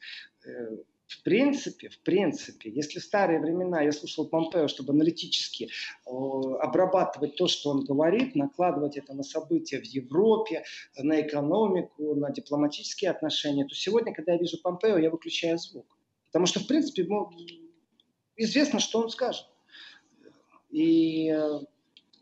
В 1.11 1.23
принципе, 1.23 1.89
в 1.89 1.99
принципе, 1.99 2.69
если 2.69 2.99
в 2.99 3.03
старые 3.03 3.41
времена 3.41 3.81
я 3.81 3.91
слушал 3.91 4.29
Помпео, 4.29 4.69
чтобы 4.69 4.93
аналитически 4.93 5.65
э, 5.65 6.09
обрабатывать 6.09 7.35
то, 7.35 7.47
что 7.47 7.71
он 7.71 7.83
говорит, 7.83 8.33
накладывать 8.33 8.95
это 8.95 9.13
на 9.13 9.23
события 9.23 9.79
в 9.81 9.83
Европе, 9.83 10.63
на 10.97 11.19
экономику, 11.19 12.15
на 12.15 12.31
дипломатические 12.31 13.11
отношения, 13.11 13.65
то 13.65 13.75
сегодня, 13.75 14.13
когда 14.13 14.31
я 14.31 14.37
вижу 14.37 14.57
Помпео, 14.61 14.97
я 14.99 15.09
выключаю 15.09 15.57
звук. 15.57 15.85
Потому 16.27 16.45
что, 16.45 16.61
в 16.61 16.67
принципе, 16.67 17.05
известно, 18.37 18.79
что 18.79 19.01
он 19.01 19.09
скажет. 19.09 19.45
И 20.69 21.29
э, 21.29 21.59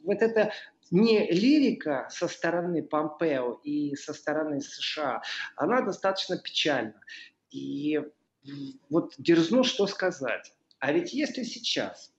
вот 0.04 0.22
это 0.22 0.52
не 0.90 1.28
лирика 1.28 2.08
со 2.10 2.28
стороны 2.28 2.82
Помпео 2.82 3.60
и 3.64 3.96
со 3.96 4.16
стороны 4.16 4.62
США, 4.62 5.22
она 5.56 5.82
достаточно 5.82 6.40
печальна. 6.40 7.00
И 7.52 8.02
вот 8.90 9.14
дерзну 9.18 9.64
что 9.64 9.88
сказать. 9.88 10.54
А 10.80 10.92
ведь 10.92 11.14
если 11.14 11.44
сейчас 11.44 12.14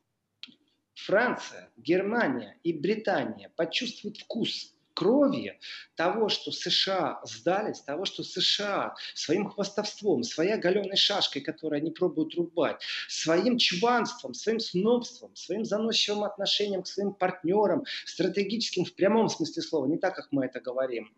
Франция, 0.94 1.70
Германия 1.76 2.58
и 2.62 2.72
Британия 2.72 3.50
почувствуют 3.56 4.18
вкус 4.18 4.74
крови 5.00 5.58
того, 5.96 6.28
что 6.28 6.52
США 6.52 7.20
сдались, 7.24 7.80
того, 7.80 8.04
что 8.04 8.22
США 8.22 8.94
своим 9.14 9.48
хвостовством, 9.48 10.22
своей 10.22 10.52
оголенной 10.52 10.96
шашкой, 10.96 11.40
которую 11.40 11.78
они 11.78 11.90
пробуют 11.90 12.34
рубать, 12.34 12.82
своим 13.08 13.56
чванством, 13.56 14.34
своим 14.34 14.60
снобством, 14.60 15.34
своим 15.34 15.64
заносчивым 15.64 16.24
отношением 16.24 16.82
к 16.82 16.86
своим 16.86 17.14
партнерам, 17.14 17.84
стратегическим 18.04 18.84
в 18.84 18.94
прямом 18.94 19.30
смысле 19.30 19.62
слова, 19.62 19.86
не 19.86 19.96
так, 19.96 20.14
как 20.14 20.28
мы 20.32 20.44
это 20.44 20.60
говорим, 20.60 21.10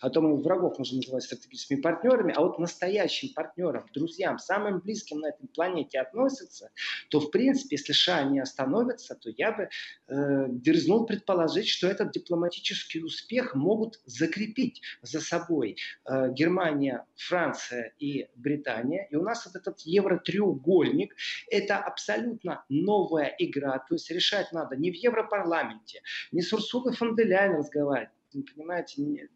а 0.00 0.08
то 0.08 0.22
мы 0.22 0.42
врагов 0.42 0.78
можем 0.78 0.96
называть 0.96 1.24
стратегическими 1.24 1.82
партнерами, 1.82 2.32
а 2.34 2.40
вот 2.40 2.58
настоящим 2.58 3.34
партнерам, 3.34 3.86
друзьям, 3.92 4.38
самым 4.38 4.80
близким 4.80 5.20
на 5.20 5.28
этой 5.28 5.46
планете 5.48 6.00
относятся, 6.00 6.70
то, 7.10 7.20
в 7.20 7.30
принципе, 7.30 7.76
если 7.76 7.92
США 7.92 8.22
не 8.22 8.40
остановятся, 8.40 9.14
то 9.14 9.28
я 9.28 9.52
бы 9.52 9.68
э, 10.08 10.46
дерзнул 10.48 11.04
предположить, 11.04 11.68
что 11.68 11.86
этот 11.86 12.12
дипломатический 12.12 13.02
успех 13.02 13.25
успех 13.26 13.54
могут 13.54 14.00
закрепить 14.04 14.82
за 15.02 15.20
собой 15.20 15.76
э, 16.04 16.32
Германия, 16.32 17.04
Франция 17.16 17.92
и 17.98 18.28
Британия. 18.36 19.08
И 19.10 19.16
у 19.16 19.22
нас 19.22 19.46
вот 19.46 19.56
этот 19.56 19.80
евротреугольник– 19.80 21.14
это 21.50 21.78
абсолютно 21.78 22.64
новая 22.68 23.34
игра. 23.38 23.78
То 23.78 23.94
есть 23.94 24.10
решать 24.10 24.52
надо 24.52 24.76
не 24.76 24.92
в 24.92 24.94
Европарламенте, 24.94 26.02
не 26.32 26.42
с 26.42 26.52
Урсулой 26.52 26.94
фон 26.94 27.16
де 27.16 27.24
Ляйн 27.24 27.56
разговаривать, 27.56 28.10
понимаете, 28.54 29.02
не, 29.02 29.28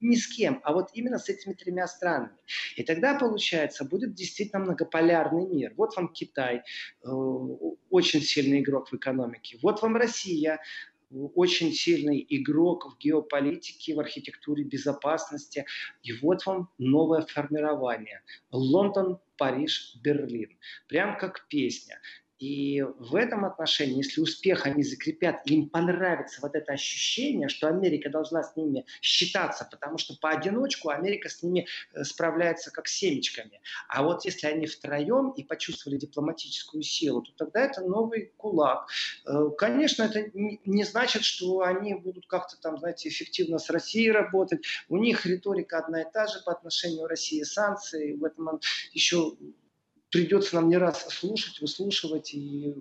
ни 0.00 0.16
с 0.16 0.26
кем, 0.26 0.60
а 0.64 0.72
вот 0.72 0.90
именно 0.92 1.18
с 1.18 1.28
этими 1.28 1.54
тремя 1.54 1.86
странами. 1.86 2.36
И 2.76 2.82
тогда, 2.82 3.18
получается, 3.18 3.84
будет 3.84 4.14
действительно 4.14 4.62
многополярный 4.62 5.46
мир. 5.46 5.72
Вот 5.76 5.96
вам 5.96 6.08
Китай, 6.08 6.56
э, 6.56 7.08
очень 7.90 8.20
сильный 8.20 8.60
игрок 8.60 8.88
в 8.88 8.94
экономике. 8.94 9.58
Вот 9.62 9.82
вам 9.82 9.96
Россия, 9.96 10.60
очень 11.10 11.72
сильный 11.72 12.24
игрок 12.28 12.92
в 12.92 12.98
геополитике, 12.98 13.94
в 13.94 14.00
архитектуре 14.00 14.64
безопасности. 14.64 15.66
И 16.02 16.12
вот 16.12 16.46
вам 16.46 16.70
новое 16.78 17.22
формирование. 17.22 18.22
Лондон, 18.52 19.18
Париж, 19.36 19.96
Берлин. 20.02 20.58
Прям 20.88 21.18
как 21.18 21.48
песня. 21.48 22.00
И 22.40 22.82
в 22.82 23.16
этом 23.16 23.44
отношении, 23.44 23.98
если 23.98 24.22
успех 24.22 24.64
они 24.64 24.82
закрепят, 24.82 25.42
им 25.44 25.68
понравится 25.68 26.40
вот 26.40 26.54
это 26.54 26.72
ощущение, 26.72 27.50
что 27.50 27.68
Америка 27.68 28.08
должна 28.08 28.42
с 28.42 28.56
ними 28.56 28.86
считаться, 29.02 29.68
потому 29.70 29.98
что 29.98 30.16
поодиночку 30.18 30.88
Америка 30.88 31.28
с 31.28 31.42
ними 31.42 31.66
э, 31.92 32.02
справляется 32.02 32.70
как 32.70 32.88
семечками. 32.88 33.60
А 33.88 34.02
вот 34.02 34.24
если 34.24 34.46
они 34.46 34.66
втроем 34.66 35.32
и 35.32 35.44
почувствовали 35.44 35.98
дипломатическую 35.98 36.82
силу, 36.82 37.20
то 37.20 37.32
тогда 37.36 37.60
это 37.60 37.82
новый 37.82 38.32
кулак. 38.38 38.88
Э, 39.26 39.50
конечно, 39.58 40.04
это 40.04 40.30
не 40.32 40.84
значит, 40.84 41.24
что 41.24 41.60
они 41.60 41.92
будут 41.92 42.26
как-то 42.26 42.56
там, 42.58 42.78
знаете, 42.78 43.10
эффективно 43.10 43.58
с 43.58 43.68
Россией 43.68 44.12
работать. 44.12 44.64
У 44.88 44.96
них 44.96 45.26
риторика 45.26 45.78
одна 45.78 46.00
и 46.00 46.10
та 46.10 46.26
же 46.26 46.40
по 46.46 46.52
отношению 46.52 47.06
России, 47.06 47.42
санкции. 47.42 48.14
В 48.14 48.24
этом 48.24 48.60
еще 48.92 49.34
придется 50.10 50.56
нам 50.56 50.68
не 50.68 50.76
раз 50.76 51.06
слушать, 51.08 51.60
выслушивать 51.60 52.34
и 52.34 52.74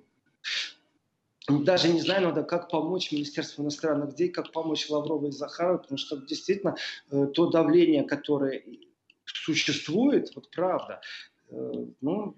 даже 1.47 1.89
не 1.89 2.01
знаю, 2.01 2.27
надо 2.27 2.43
как 2.43 2.69
помочь 2.69 3.11
Министерству 3.11 3.63
иностранных 3.63 4.13
дел, 4.13 4.31
как 4.31 4.51
помочь 4.51 4.89
Лавровой 4.89 5.29
и 5.29 5.31
Захаровой, 5.31 5.79
потому 5.79 5.97
что 5.97 6.17
действительно 6.17 6.75
э, 7.09 7.25
то 7.33 7.49
давление, 7.49 8.03
которое 8.03 8.63
существует, 9.25 10.31
вот 10.35 10.51
правда, 10.51 11.01
э, 11.49 11.85
ну, 12.01 12.35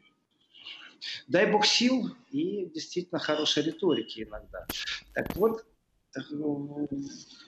дай 1.28 1.52
бог 1.52 1.66
сил 1.66 2.10
и 2.30 2.70
действительно 2.74 3.20
хорошей 3.20 3.64
риторики 3.64 4.24
иногда. 4.24 4.66
Так 5.14 5.36
вот, 5.36 5.66
э, 6.16 6.22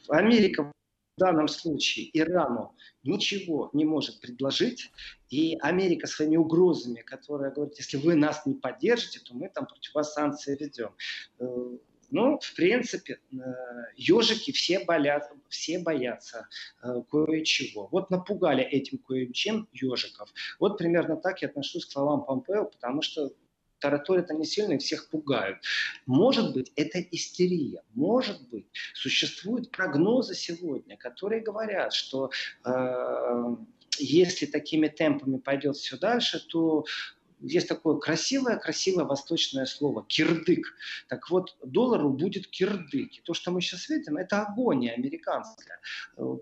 Америка 0.09 0.71
в 1.15 1.19
данном 1.19 1.47
случае 1.47 2.09
Ирану 2.17 2.75
ничего 3.03 3.69
не 3.73 3.85
может 3.85 4.19
предложить, 4.19 4.91
и 5.29 5.57
Америка 5.61 6.07
своими 6.07 6.37
угрозами, 6.37 7.01
которая 7.01 7.51
говорит, 7.51 7.77
если 7.77 7.97
вы 7.97 8.15
нас 8.15 8.45
не 8.45 8.55
поддержите, 8.55 9.19
то 9.19 9.33
мы 9.33 9.49
там 9.49 9.65
против 9.67 9.93
вас 9.93 10.13
санкции 10.13 10.57
ведем. 10.59 10.91
Э, 11.39 11.77
ну, 12.09 12.39
в 12.39 12.55
принципе, 12.55 13.19
ежики 13.95 14.51
э, 14.51 14.53
все, 14.53 14.79
болят, 14.85 15.31
все 15.49 15.79
боятся 15.79 16.47
э, 16.83 17.01
кое-чего. 17.09 17.87
Вот 17.91 18.11
напугали 18.11 18.63
этим 18.63 18.99
кое-чем 18.99 19.67
ежиков. 19.71 20.31
Вот 20.59 20.77
примерно 20.77 21.17
так 21.17 21.41
я 21.41 21.47
отношусь 21.47 21.85
к 21.85 21.91
словам 21.91 22.23
Помпео, 22.25 22.65
потому 22.65 23.01
что 23.01 23.31
тараторят 23.83 24.31
они 24.31 24.45
сильно 24.45 24.73
и 24.73 24.77
всех 24.77 25.09
пугают. 25.09 25.57
Может 26.05 26.53
быть, 26.53 26.71
это 26.77 27.01
истерия. 27.11 27.83
Может 27.93 28.49
быть, 28.49 28.65
существуют 28.93 29.71
прогнозы 29.71 30.35
сегодня, 30.35 30.95
которые 30.95 31.41
говорят, 31.41 31.91
что 31.91 32.31
э, 32.65 33.55
если 33.99 34.45
такими 34.45 34.87
темпами 34.87 35.37
пойдет 35.37 35.75
все 35.75 35.97
дальше, 35.97 36.39
то 36.47 36.85
есть 37.41 37.67
такое 37.67 37.97
красивое-красивое 37.97 39.03
восточное 39.03 39.65
слово– 39.65 40.05
кирдык. 40.07 40.65
Так 41.09 41.29
вот, 41.29 41.57
доллару 41.61 42.09
будет 42.09 42.47
кирдык. 42.47 43.17
И 43.17 43.21
то, 43.21 43.33
что 43.33 43.51
мы 43.51 43.59
сейчас 43.59 43.89
видим, 43.89 44.15
это 44.15 44.43
агония 44.43 44.93
американская. 44.93 45.77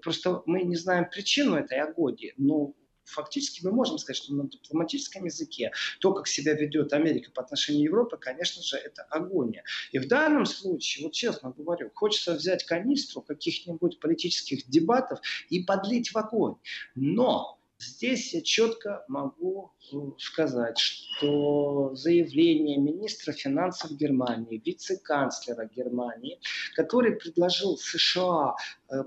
Просто 0.03 0.43
мы 0.45 0.61
не 0.61 0.75
знаем 0.75 1.09
причину 1.09 1.55
этой 1.55 1.79
агонии, 1.79 2.35
но 2.37 2.75
фактически 3.11 3.65
мы 3.65 3.71
можем 3.71 3.97
сказать, 3.97 4.17
что 4.17 4.33
на 4.33 4.47
дипломатическом 4.47 5.25
языке 5.25 5.71
то, 5.99 6.13
как 6.13 6.27
себя 6.27 6.53
ведет 6.53 6.93
Америка 6.93 7.31
по 7.31 7.41
отношению 7.41 7.83
к 7.83 7.91
Европе, 7.91 8.17
конечно 8.17 8.63
же, 8.63 8.77
это 8.77 9.03
агония. 9.03 9.63
И 9.91 9.99
в 9.99 10.07
данном 10.07 10.45
случае, 10.45 11.05
вот 11.05 11.13
честно 11.13 11.53
говорю, 11.55 11.91
хочется 11.93 12.33
взять 12.33 12.65
канистру 12.65 13.21
каких-нибудь 13.21 13.99
политических 13.99 14.67
дебатов 14.69 15.19
и 15.49 15.63
подлить 15.63 16.11
в 16.11 16.17
огонь. 16.17 16.55
Но 16.95 17.61
Здесь 17.81 18.33
я 18.35 18.41
четко 18.41 19.03
могу 19.07 19.71
э, 19.91 19.95
сказать, 20.19 20.77
что 20.77 21.95
заявление 21.95 22.77
министра 22.77 23.33
финансов 23.33 23.93
Германии, 23.93 24.61
вице-канцлера 24.63 25.67
Германии, 25.75 26.39
который 26.75 27.15
предложил 27.15 27.77
США 27.77 28.53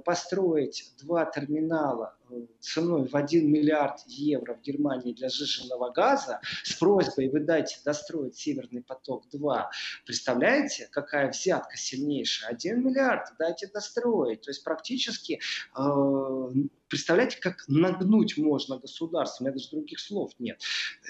построить 0.05 0.93
два 1.03 1.25
терминала 1.27 2.17
ценой 2.61 3.07
в 3.07 3.15
1 3.15 3.51
миллиард 3.51 4.01
евро 4.07 4.55
в 4.55 4.63
Германии 4.63 5.13
для 5.13 5.29
сжиженного 5.29 5.91
газа 5.91 6.41
с 6.63 6.75
просьбой 6.75 7.29
вы 7.29 7.41
дайте 7.41 7.79
достроить 7.85 8.37
Северный 8.37 8.83
поток-2. 8.83 9.65
Представляете, 10.07 10.89
какая 10.91 11.31
взятка 11.31 11.77
сильнейшая? 11.77 12.51
1 12.51 12.85
миллиард 12.85 13.29
дайте 13.39 13.67
достроить. 13.67 14.43
То 14.43 14.51
есть 14.51 14.65
практически 14.65 15.41
э, 15.77 16.49
представляете, 16.89 17.39
как 17.41 17.65
нагнуть 17.69 18.37
можно 18.37 18.79
государство. 18.79 19.45
У 19.45 19.47
меня 19.47 19.55
даже 19.55 19.71
других 19.71 20.01
слов 20.01 20.33
нет. 20.39 20.61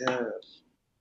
Э, 0.08 0.30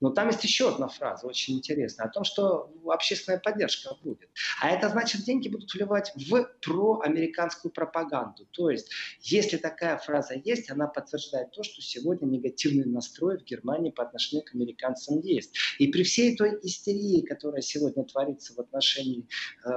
но 0.04 0.10
там 0.10 0.28
есть 0.28 0.44
еще 0.44 0.68
одна 0.68 0.88
фраза 0.88 1.26
очень 1.26 1.56
интересная 1.56 2.08
о 2.08 2.10
том, 2.10 2.24
что 2.24 2.70
общественная 2.84 3.40
поддержка 3.40 3.96
будет. 4.02 4.28
А 4.60 4.68
это 4.68 4.90
значит, 4.90 5.22
деньги 5.24 5.48
будут 5.48 5.72
вливать 5.72 6.12
в 6.14 6.44
проамериканскую 6.60 7.72
пропаганду. 7.72 8.44
То 8.50 8.68
есть, 8.68 8.90
если 9.22 9.56
такая 9.56 9.96
фраза 9.96 10.34
есть, 10.34 10.70
она 10.70 10.88
подтверждает 10.88 11.52
то, 11.52 11.62
что 11.62 11.80
сегодня 11.80 12.26
негативный 12.26 12.84
настрой 12.84 13.38
в 13.38 13.44
Германии 13.44 13.92
по 13.92 14.02
отношению 14.02 14.44
к 14.44 14.54
американцам 14.54 15.20
есть. 15.20 15.56
И 15.78 15.86
при 15.86 16.02
всей 16.02 16.36
той 16.36 16.58
истерии, 16.62 17.22
которая 17.22 17.62
сегодня 17.62 18.04
творится 18.04 18.52
в 18.52 18.58
отношении 18.58 19.26
э, 19.64 19.70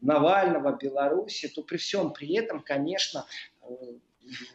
Навального, 0.00 0.74
Беларуси, 0.74 1.48
то 1.48 1.62
при 1.62 1.76
всем 1.76 2.14
при 2.14 2.34
этом, 2.34 2.62
конечно, 2.62 3.26
э, 3.60 3.66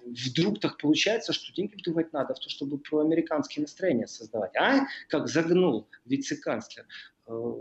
вдруг 0.05 0.59
так 0.59 0.77
получается, 0.77 1.33
что 1.33 1.53
деньги 1.53 1.75
вливать 1.83 2.13
надо 2.13 2.33
в 2.33 2.39
то, 2.39 2.49
чтобы 2.49 2.77
проамериканские 2.77 3.61
настроения 3.61 4.07
создавать. 4.07 4.55
А 4.55 4.85
как 5.09 5.27
загнул 5.27 5.87
вице-канцлер 6.05 6.85
э, 7.27 7.53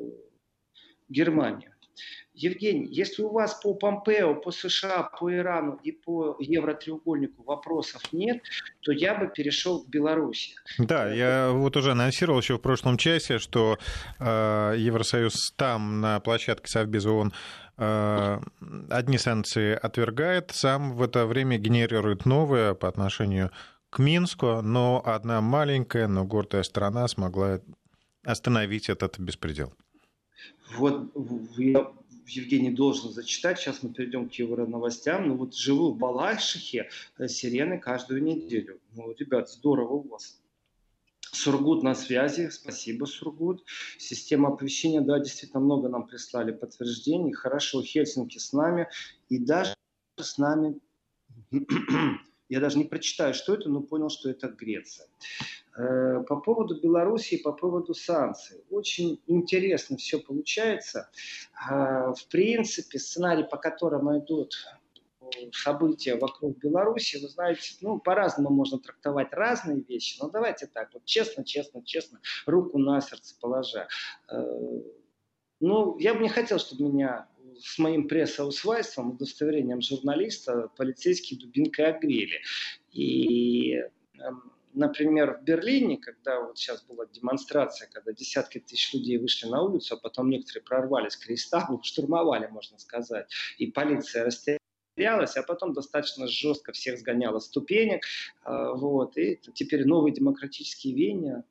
Германии. 1.09 1.71
Евгений, 2.35 2.89
если 2.91 3.23
у 3.23 3.31
вас 3.31 3.61
по 3.63 3.75
Помпео, 3.75 4.35
по 4.35 4.51
США, 4.51 5.05
по 5.05 5.33
Ирану 5.33 5.79
и 5.85 5.93
по 5.93 6.37
Евротреугольнику 6.41 7.45
вопросов 7.45 8.03
нет, 8.13 8.43
то 8.81 8.91
я 8.91 9.15
бы 9.15 9.29
перешел 9.29 9.85
к 9.85 9.89
Беларуси. 9.89 10.57
Да, 10.79 11.13
я 11.13 11.53
вот 11.53 11.77
уже 11.77 11.93
анонсировал 11.93 12.41
еще 12.41 12.59
в 12.59 12.61
прошлом 12.61 12.99
часе, 12.99 13.39
что 13.39 13.79
э, 14.19 14.75
Евросоюз 14.79 15.53
там 15.57 16.01
на 16.01 16.19
площадке 16.19 16.67
Совбеза 16.67 17.11
ООН 17.11 17.33
одни 17.77 19.19
санкции 19.19 19.75
отвергает, 19.75 20.51
сам 20.53 20.95
в 20.95 21.03
это 21.03 21.27
время 21.27 21.59
генерирует 21.59 22.27
новые 22.27 22.75
по 22.75 22.89
отношению 22.89 23.51
к 23.91 23.99
Минску, 23.99 24.61
но 24.63 25.03
одна 25.05 25.41
маленькая, 25.41 26.09
но 26.09 26.25
гордая 26.25 26.63
страна 26.63 27.09
смогла 27.09 27.61
остановить 28.25 28.89
этот 28.89 29.19
беспредел. 29.19 29.73
Вот 30.77 31.13
я 31.57 31.93
Евгений 32.27 32.71
должен 32.71 33.13
зачитать. 33.13 33.59
Сейчас 33.59 33.83
мы 33.83 33.93
перейдем 33.93 34.29
к 34.29 34.33
евро 34.35 34.67
новостям. 34.67 35.29
Ну 35.29 35.37
вот 35.37 35.55
живу 35.55 35.93
в 35.93 35.99
Балашихе, 35.99 36.89
э, 37.19 37.29
сирены 37.29 37.79
каждую 37.79 38.23
неделю. 38.23 38.81
Ну, 38.95 39.15
ребят, 39.19 39.51
здорово 39.51 39.95
у 39.95 40.09
вас. 40.09 40.41
Сургут 41.35 41.83
на 41.83 41.95
связи. 41.95 42.49
Спасибо, 42.49 43.05
Сургут. 43.07 43.65
Система 43.99 44.49
оповещения, 44.49 45.01
да, 45.01 45.19
действительно 45.19 45.61
много 45.61 45.89
нам 45.89 46.07
прислали 46.07 46.53
подтверждений. 46.53 47.33
Хорошо, 47.33 47.83
Хельсинки 47.83 48.39
с 48.39 48.53
нами. 48.53 48.89
И 49.29 49.39
даже 49.39 49.75
с 50.17 50.39
нами, 50.39 50.79
я 52.49 52.61
даже 52.61 52.79
не 52.79 52.85
прочитаю, 52.85 53.35
что 53.35 53.55
это, 53.55 53.69
но 53.69 53.81
понял, 53.83 54.09
что 54.09 54.31
это 54.31 54.49
Греция. 54.49 55.07
Э, 55.77 56.23
по 56.29 56.37
поводу 56.37 56.81
Беларуси 56.81 57.35
и 57.35 57.43
по 57.43 57.53
поводу 57.53 57.95
санкций. 57.95 58.63
Очень 58.71 59.21
интересно 59.27 59.97
все 59.97 60.21
получается. 60.21 61.11
Э, 61.69 62.13
в 62.13 62.29
принципе, 62.31 62.99
сценарий, 62.99 63.45
по 63.45 63.57
которому 63.57 64.19
идут 64.19 64.55
события 65.53 66.17
вокруг 66.17 66.59
Беларуси, 66.59 67.19
вы 67.21 67.29
знаете, 67.29 67.77
ну, 67.81 67.99
по-разному 67.99 68.51
можно 68.51 68.79
трактовать 68.79 69.33
разные 69.33 69.83
вещи, 69.83 70.19
но 70.21 70.29
давайте 70.29 70.67
так, 70.67 70.91
вот 70.93 71.05
честно, 71.05 71.45
честно, 71.45 71.85
честно, 71.85 72.21
руку 72.47 72.79
на 72.79 73.01
сердце 73.01 73.35
положа. 73.41 73.89
Э, 74.29 74.43
ну, 75.61 75.99
я 75.99 76.15
бы 76.15 76.23
не 76.23 76.29
хотел, 76.29 76.59
чтобы 76.59 76.93
меня 76.93 77.29
с 77.59 77.79
моим 77.79 78.09
прессоусвайством, 78.09 79.13
удостоверением 79.13 79.81
журналиста, 79.81 80.69
полицейские 80.77 81.39
дубинкой 81.39 81.87
огрели. 81.87 82.41
И 82.93 83.75
эм, 84.19 84.53
например, 84.75 85.39
в 85.39 85.45
Берлине, 85.45 85.97
когда 85.97 86.41
вот 86.41 86.59
сейчас 86.59 86.83
была 86.83 87.07
демонстрация, 87.07 87.89
когда 87.91 88.13
десятки 88.13 88.59
тысяч 88.59 88.93
людей 88.93 89.19
вышли 89.19 89.47
на 89.47 89.63
улицу, 89.63 89.95
а 89.95 89.99
потом 89.99 90.31
некоторые 90.31 90.63
прорвались 90.63 91.17
к 91.17 91.27
Рейхстагу, 91.27 91.81
штурмовали, 91.83 92.47
можно 92.49 92.79
сказать, 92.79 93.31
и 93.59 93.69
полиция 93.69 94.25
растерялась, 94.95 95.37
а 95.37 95.43
потом 95.43 95.73
достаточно 95.73 96.27
жестко 96.27 96.73
всех 96.73 96.99
сгоняла 96.99 97.39
ступенек. 97.41 98.05
А, 98.43 98.73
вот, 98.75 99.17
и 99.17 99.41
теперь 99.55 99.85
новые 99.85 100.15
демократические 100.15 100.95
веяния 100.95 101.45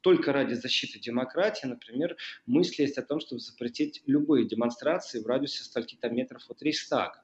только 0.00 0.32
ради 0.32 0.54
защиты 0.54 0.98
демократии, 0.98 1.66
например, 1.66 2.16
мысли 2.46 2.82
есть 2.82 2.98
о 2.98 3.02
том, 3.02 3.20
чтобы 3.20 3.40
запретить 3.40 4.02
любые 4.06 4.46
демонстрации 4.46 5.20
в 5.20 5.26
радиусе 5.26 5.64
стольки-то 5.64 6.08
метров 6.10 6.42
от 6.48 6.62
Рейхстага. 6.62 7.22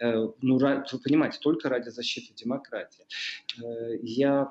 Э, 0.00 0.28
ну, 0.40 0.58
вы 0.58 0.98
понимаете, 1.02 1.38
только 1.40 1.68
ради 1.68 1.90
защиты 1.90 2.32
демократии. 2.34 3.04
Э, 3.62 3.96
я 4.02 4.50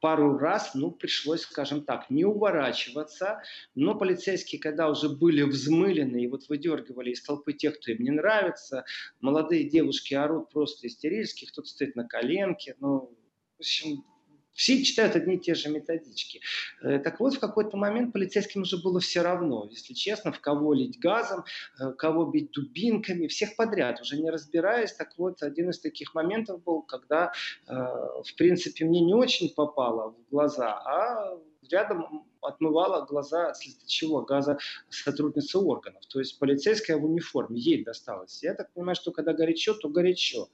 пару 0.00 0.38
раз, 0.38 0.74
ну, 0.74 0.90
пришлось, 0.90 1.42
скажем 1.42 1.84
так, 1.84 2.10
не 2.10 2.24
уворачиваться, 2.24 3.42
но 3.74 3.94
полицейские, 3.94 4.60
когда 4.60 4.88
уже 4.88 5.08
были 5.08 5.42
взмылены 5.42 6.24
и 6.24 6.26
вот 6.28 6.48
выдергивали 6.48 7.10
из 7.10 7.22
толпы 7.22 7.52
тех, 7.52 7.78
кто 7.78 7.92
им 7.92 8.02
не 8.02 8.10
нравится, 8.10 8.84
молодые 9.20 9.68
девушки 9.68 10.14
орут 10.14 10.50
просто 10.50 10.86
истерически, 10.86 11.46
кто-то 11.46 11.68
стоит 11.68 11.96
на 11.96 12.06
коленке, 12.06 12.76
ну, 12.80 13.16
в 13.56 13.60
общем, 13.60 14.04
все 14.52 14.82
читают 14.82 15.16
одни 15.16 15.36
и 15.36 15.38
те 15.38 15.54
же 15.54 15.68
методички. 15.68 16.40
Э, 16.82 16.98
так 16.98 17.20
вот, 17.20 17.34
в 17.34 17.40
какой-то 17.40 17.76
момент 17.76 18.12
полицейским 18.12 18.62
уже 18.62 18.76
было 18.82 19.00
все 19.00 19.22
равно, 19.22 19.66
если 19.70 19.94
честно, 19.94 20.32
в 20.32 20.40
кого 20.40 20.74
лить 20.74 20.98
газом, 20.98 21.44
э, 21.80 21.92
кого 21.92 22.26
бить 22.26 22.50
дубинками, 22.52 23.26
всех 23.26 23.56
подряд, 23.56 24.00
уже 24.00 24.16
не 24.16 24.30
разбираясь. 24.30 24.92
Так 24.92 25.16
вот, 25.16 25.42
один 25.42 25.70
из 25.70 25.80
таких 25.80 26.14
моментов 26.14 26.62
был, 26.62 26.82
когда, 26.82 27.32
э, 27.66 27.72
в 27.72 28.34
принципе, 28.36 28.84
мне 28.84 29.00
не 29.00 29.14
очень 29.14 29.52
попало 29.54 30.12
в 30.12 30.30
глаза, 30.30 30.72
а 30.84 31.38
рядом 31.72 32.26
отмывала 32.40 33.04
глаза 33.04 33.50
от 33.50 33.86
чего 33.86 34.22
газа 34.22 34.58
сотрудница 34.88 35.58
органов. 35.58 36.04
То 36.06 36.18
есть 36.18 36.38
полицейская 36.38 36.96
в 36.96 37.04
униформе, 37.04 37.60
ей 37.60 37.84
досталось. 37.84 38.42
Я 38.42 38.54
так 38.54 38.72
понимаю, 38.72 38.96
что 38.96 39.12
когда 39.12 39.32
горячо, 39.32 39.74
то 39.74 39.88
горячо. 39.88 40.48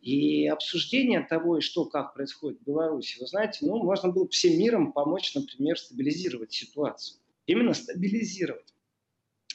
И 0.00 0.46
обсуждение 0.48 1.20
того, 1.20 1.58
и 1.58 1.60
что, 1.60 1.84
как 1.84 2.14
происходит 2.14 2.60
в 2.60 2.64
Беларуси, 2.64 3.18
вы 3.20 3.26
знаете, 3.26 3.66
ну, 3.66 3.76
можно 3.78 4.10
было 4.10 4.28
всем 4.28 4.58
миром 4.58 4.92
помочь, 4.92 5.34
например, 5.34 5.78
стабилизировать 5.78 6.52
ситуацию. 6.52 7.20
Именно 7.46 7.74
стабилизировать 7.74 8.74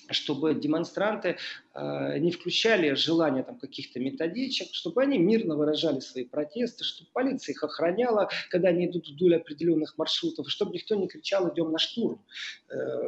чтобы 0.10 0.54
демонстранты 0.56 1.38
э, 1.74 2.18
не 2.20 2.32
включали 2.32 2.94
желания 2.94 3.44
там, 3.44 3.58
каких-то 3.58 4.00
методичек, 4.00 4.74
чтобы 4.74 5.02
они 5.02 5.18
мирно 5.18 5.56
выражали 5.56 6.00
свои 6.00 6.26
протесты, 6.26 6.84
чтобы 6.84 7.10
полиция 7.14 7.54
их 7.54 7.64
охраняла, 7.64 8.30
когда 8.50 8.70
они 8.70 8.88
идут 8.88 9.08
вдоль 9.08 9.36
определенных 9.36 9.98
маршрутов, 9.98 10.50
чтобы 10.50 10.74
никто 10.74 10.96
не 10.96 11.08
кричал 11.08 11.52
«идем 11.54 11.72
на 11.72 11.80
штурм». 11.80 12.24
Э, 12.70 13.06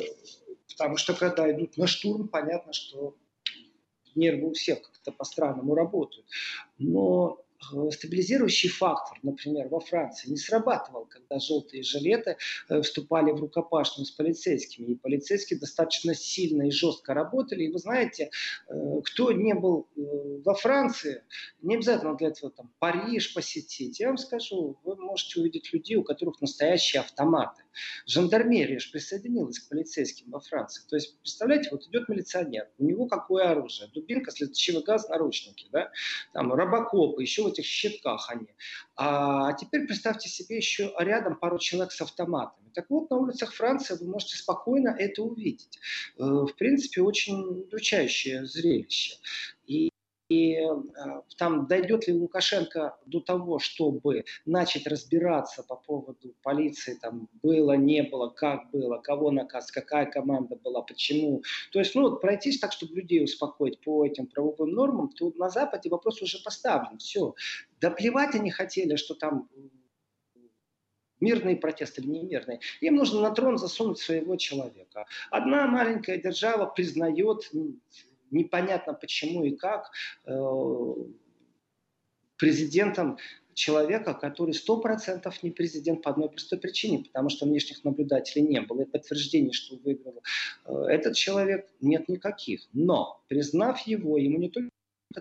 потому 0.70 0.98
что 0.98 1.14
когда 1.14 1.50
идут 1.52 1.78
на 1.78 1.88
штурм, 1.88 2.28
понятно, 2.28 2.74
что 2.74 3.16
нервы 4.16 4.50
у 4.50 4.54
всех 4.54 4.82
как-то 4.82 5.12
по-странному 5.12 5.76
работают. 5.76 6.26
Но 6.78 7.45
стабилизирующий 7.92 8.70
фактор, 8.70 9.18
например, 9.24 9.68
во 9.68 9.80
Франции 9.80 10.30
не 10.30 10.38
срабатывал, 10.38 11.06
когда 11.06 11.40
желтые 11.40 11.84
жилеты 11.84 12.38
э, 12.70 12.82
вступали 12.82 13.32
в 13.32 13.40
рукопашную 13.40 14.06
с 14.06 14.12
полицейскими. 14.12 14.92
И 14.92 14.96
полицейские 14.96 15.60
достаточно 15.60 16.14
сильно 16.14 16.68
и 16.68 16.72
жестко 16.72 17.14
работали. 17.14 17.64
И 17.64 17.72
вы 17.72 17.80
знаете, 17.80 18.30
э, 18.68 18.74
кто 19.04 19.32
не 19.32 19.54
был 19.54 19.88
во 19.96 20.54
Франции, 20.54 21.24
не 21.62 21.76
обязательно 21.76 22.16
для 22.16 22.30
этого 22.30 22.52
там 22.52 22.72
Париж 22.80 23.34
посетить. 23.34 24.00
Я 24.00 24.08
вам 24.08 24.18
скажу, 24.18 24.78
вы 24.84 24.96
можете 24.96 25.40
увидеть 25.40 25.74
людей, 25.74 25.96
у 25.96 26.04
которых 26.04 26.42
настоящие 26.42 27.02
автоматы. 27.02 27.65
Жандармерия 28.06 28.80
же 28.80 28.92
присоединилась 28.92 29.60
к 29.60 29.70
полицейским 29.70 30.32
во 30.32 30.40
Франции. 30.40 30.84
То 30.90 30.96
есть, 30.96 31.20
представляете, 31.20 31.70
вот 31.72 31.88
идет 31.88 32.10
милиционер, 32.10 32.70
у 32.78 32.86
него 32.86 33.08
какое 33.08 33.50
оружие? 33.50 33.90
Дубинка, 33.94 34.32
следующего 34.32 34.82
газ, 34.82 35.08
наручники, 35.10 35.68
да? 35.72 35.92
Там 36.34 36.54
робокопы, 36.54 37.22
еще 37.22 37.44
в 37.44 37.48
этих 37.48 37.66
щитках 37.66 38.30
они. 38.30 38.48
А 38.96 39.54
теперь 39.54 39.86
представьте 39.86 40.30
себе 40.30 40.58
еще 40.58 40.94
рядом 41.00 41.36
пару 41.36 41.60
человек 41.60 41.92
с 41.92 42.02
автоматами. 42.02 42.70
Так 42.74 42.90
вот, 42.90 43.10
на 43.10 43.18
улицах 43.18 43.54
Франции 43.54 43.96
вы 44.00 44.08
можете 44.08 44.38
спокойно 44.38 44.90
это 44.90 45.24
увидеть. 45.24 45.80
Э, 46.18 46.24
в 46.24 46.54
принципе, 46.58 47.02
очень 47.02 47.42
удручающее 47.42 48.46
зрелище. 48.46 49.16
И 49.66 49.90
и 50.30 50.56
э, 50.56 50.66
там 51.38 51.68
дойдет 51.68 52.08
ли 52.08 52.14
Лукашенко 52.14 52.98
до 53.06 53.20
того, 53.20 53.60
чтобы 53.60 54.26
начать 54.46 54.88
разбираться 54.88 55.64
по 55.64 55.76
поводу 55.76 56.36
полиции, 56.42 56.98
там 57.00 57.30
было, 57.44 57.74
не 57.74 58.04
было, 58.04 58.30
как 58.30 58.72
было, 58.72 58.98
кого 58.98 59.32
наказ, 59.32 59.72
какая 59.72 60.08
команда 60.08 60.56
была, 60.56 60.82
почему. 60.82 61.44
То 61.72 61.80
есть, 61.80 61.94
ну, 61.94 62.04
вот 62.04 62.22
пройтись 62.22 62.60
так, 62.60 62.72
чтобы 62.72 62.96
людей 62.96 63.24
успокоить 63.24 63.80
по 63.82 64.06
этим 64.06 64.26
правовым 64.28 64.72
нормам, 64.72 65.10
то 65.10 65.32
на 65.36 65.50
Западе 65.50 65.90
вопрос 65.90 66.22
уже 66.22 66.40
поставлен. 66.44 66.98
Все. 66.98 67.36
Да 67.80 67.92
плевать 67.92 68.34
они 68.36 68.50
хотели, 68.50 68.96
что 68.96 69.14
там 69.14 69.48
мирный 71.20 71.56
протест 71.56 72.00
или 72.00 72.08
не 72.08 72.24
мирный. 72.24 72.60
Им 72.82 72.96
нужно 72.96 73.22
на 73.22 73.32
трон 73.32 73.58
засунуть 73.58 74.00
своего 74.00 74.36
человека. 74.38 75.06
Одна 75.32 75.68
маленькая 75.68 76.18
держава 76.18 76.66
признает 76.66 77.50
непонятно 78.32 78.94
почему 78.94 79.44
и 79.44 79.56
как 79.56 79.92
э, 80.26 80.34
президентом 82.38 83.18
человека, 83.56 84.14
который 84.14 84.54
сто 84.54 84.80
процентов 84.80 85.42
не 85.42 85.50
президент 85.50 86.04
по 86.04 86.12
одной 86.12 86.30
простой 86.30 86.60
причине, 86.60 87.06
потому 87.06 87.30
что 87.30 87.46
внешних 87.46 87.84
наблюдателей 87.84 88.46
не 88.46 88.62
было, 88.62 88.82
и 88.82 88.86
подтверждений, 88.86 89.54
что 89.54 89.78
выиграл 89.78 90.22
э, 90.66 90.74
этот 90.90 91.16
человек, 91.16 91.68
нет 91.82 92.08
никаких. 92.10 92.68
Но, 92.74 93.24
признав 93.28 93.88
его, 93.88 94.18
ему 94.18 94.38
не 94.38 94.50
только 94.50 94.70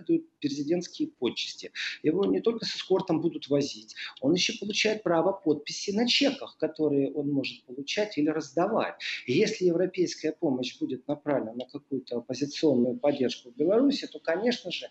дают 0.01 0.29
президентские 0.39 1.09
почести. 1.09 1.71
Его 2.03 2.25
не 2.25 2.41
только 2.41 2.65
с 2.65 2.75
эскортом 2.75 3.21
будут 3.21 3.47
возить, 3.49 3.95
он 4.21 4.33
еще 4.33 4.53
получает 4.57 5.03
право 5.03 5.31
подписи 5.31 5.91
на 5.91 6.07
чеках, 6.07 6.57
которые 6.57 7.11
он 7.13 7.31
может 7.31 7.63
получать 7.65 8.17
или 8.17 8.29
раздавать. 8.29 8.95
И 9.25 9.33
если 9.33 9.65
европейская 9.65 10.31
помощь 10.31 10.79
будет 10.79 11.07
направлена 11.07 11.53
на 11.53 11.65
какую-то 11.65 12.17
оппозиционную 12.17 12.97
поддержку 12.97 13.51
в 13.51 13.55
Беларуси, 13.55 14.07
то, 14.07 14.19
конечно 14.19 14.71
же, 14.71 14.85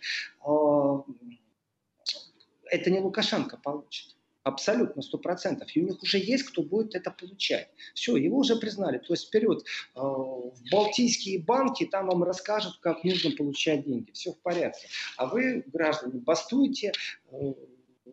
э, 0.47 1.03
это 2.71 2.91
не 2.91 3.01
Лукашенко 3.01 3.57
получит. 3.57 4.17
Абсолютно, 4.45 5.01
сто 5.01 5.17
процентов. 5.17 5.75
И 5.75 5.81
у 5.81 5.87
них 5.87 6.03
уже 6.03 6.19
есть, 6.19 6.45
кто 6.45 6.63
будет 6.63 6.95
это 6.95 7.11
получать. 7.11 7.71
Все, 7.95 8.15
его 8.17 8.39
уже 8.39 8.57
признали. 8.57 8.99
То 8.99 9.15
есть 9.15 9.29
вперед 9.29 9.65
э, 9.97 10.01
в 10.01 10.55
Балтийские 10.71 11.43
банки, 11.43 11.87
там 11.87 12.09
вам 12.09 12.23
расскажут, 12.25 12.77
как 12.81 13.05
нужно 13.05 13.31
получать 13.31 13.87
деньги. 13.87 14.13
Все 14.13 14.33
в 14.33 14.39
порядке. 14.41 14.87
А 15.17 15.27
вы, 15.27 15.65
граждане, 15.73 16.21
бастуете, 16.21 16.93
э, 17.33 17.55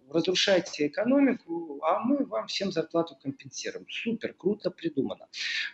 разрушаете 0.09 0.87
экономику, 0.87 1.81
а 1.83 1.99
мы 1.99 2.25
вам 2.25 2.47
всем 2.47 2.71
зарплату 2.71 3.17
компенсируем. 3.21 3.85
Супер, 3.89 4.33
круто 4.33 4.71
придумано. 4.71 5.27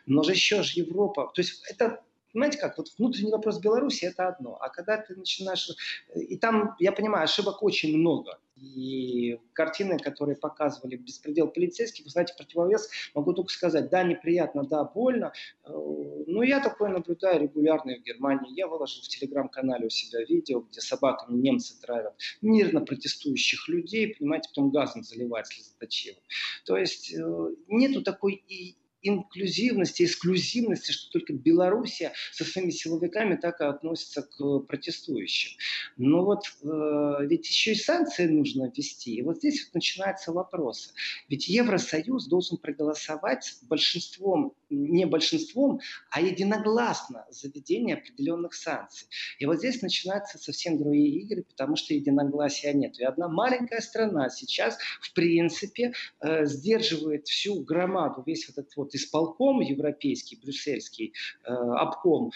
Но 0.08 0.24
же 0.24 0.32
еще 0.32 0.64
же 0.64 0.80
Европа, 0.80 1.32
то 1.34 1.42
есть 1.42 1.64
это 1.70 2.04
Понимаете 2.38 2.60
как, 2.60 2.78
вот 2.78 2.94
внутренний 3.00 3.32
вопрос 3.32 3.60
Беларуси 3.60 4.06
это 4.06 4.28
одно, 4.28 4.60
а 4.62 4.70
когда 4.70 4.98
ты 4.98 5.16
начинаешь... 5.16 5.72
И 6.14 6.38
там, 6.38 6.76
я 6.78 6.92
понимаю, 6.92 7.24
ошибок 7.24 7.64
очень 7.64 7.98
много. 7.98 8.38
И 8.56 9.40
картины, 9.54 9.98
которые 9.98 10.36
показывали 10.36 10.98
беспредел 10.98 11.48
полицейских, 11.48 12.06
вы 12.06 12.12
знаете, 12.12 12.36
противовес, 12.38 12.92
могу 13.16 13.34
только 13.34 13.52
сказать, 13.52 13.90
да, 13.90 14.04
неприятно, 14.04 14.68
да, 14.68 14.84
больно, 14.84 15.34
э, 15.66 15.70
но 15.72 16.44
я 16.44 16.60
такое 16.60 16.90
наблюдаю 16.90 17.42
регулярно 17.42 17.96
в 17.96 18.04
Германии. 18.04 18.54
Я 18.56 18.68
выложил 18.68 19.02
в 19.02 19.08
телеграм-канале 19.08 19.88
у 19.88 19.90
себя 19.90 20.24
видео, 20.24 20.60
где 20.60 20.80
собаками 20.80 21.42
немцы 21.42 21.82
травят 21.82 22.14
мирно 22.42 22.82
протестующих 22.82 23.68
людей, 23.68 24.14
понимаете, 24.14 24.50
потом 24.50 24.70
газом 24.70 25.02
заливать 25.02 25.48
слезоточивым. 25.48 26.22
То 26.66 26.78
есть 26.78 27.16
э, 27.16 27.56
нету 27.68 28.04
такой 28.04 28.34
и 28.48 28.78
инклюзивности, 29.02 30.04
эксклюзивности, 30.04 30.92
что 30.92 31.12
только 31.12 31.34
Белоруссия 31.34 32.14
со 32.32 32.44
своими 32.44 32.72
силовиками 32.72 33.36
так 33.36 33.62
и 33.62 33.66
относится 33.66 34.24
к 34.24 34.60
протестующим. 34.60 35.58
Но 35.98 36.26
вот 36.26 36.44
э, 36.64 37.26
ведь 37.28 37.48
еще 37.48 37.74
и 37.74 37.76
санкции 37.76 38.28
нужно 38.28 38.72
ввести. 38.76 39.16
И 39.16 39.22
вот 39.22 39.38
здесь 39.38 39.66
вот 39.66 39.76
начинаются 39.76 40.32
вопросы. 40.32 40.92
Ведь 41.30 41.48
Евросоюз 41.48 42.28
должен 42.28 42.58
проголосовать 42.58 43.58
большинством 43.64 44.54
не 44.70 45.06
большинством, 45.06 45.80
а 46.12 46.22
единогласно 46.22 47.26
заведение 47.30 47.96
определенных 47.96 48.54
санкций. 48.54 49.08
И 49.40 49.46
вот 49.46 49.58
здесь 49.58 49.82
начинаются 49.82 50.38
совсем 50.38 50.78
другие 50.78 51.22
игры, 51.22 51.44
потому 51.44 51.76
что 51.76 51.94
единогласия 51.94 52.74
нет. 52.74 53.00
И 53.00 53.04
одна 53.04 53.28
маленькая 53.28 53.82
страна 53.82 54.30
сейчас, 54.30 54.78
в 55.02 55.14
принципе, 55.14 55.94
э, 56.22 56.46
сдерживает 56.46 57.28
всю 57.28 57.64
громаду, 57.64 58.24
весь 58.26 58.50
этот 58.50 58.76
вот 58.76 58.94
исполком 58.96 59.62
европейский, 59.62 60.38
брюссельский, 60.38 61.14
э, 61.44 61.52
обком. 61.52 62.32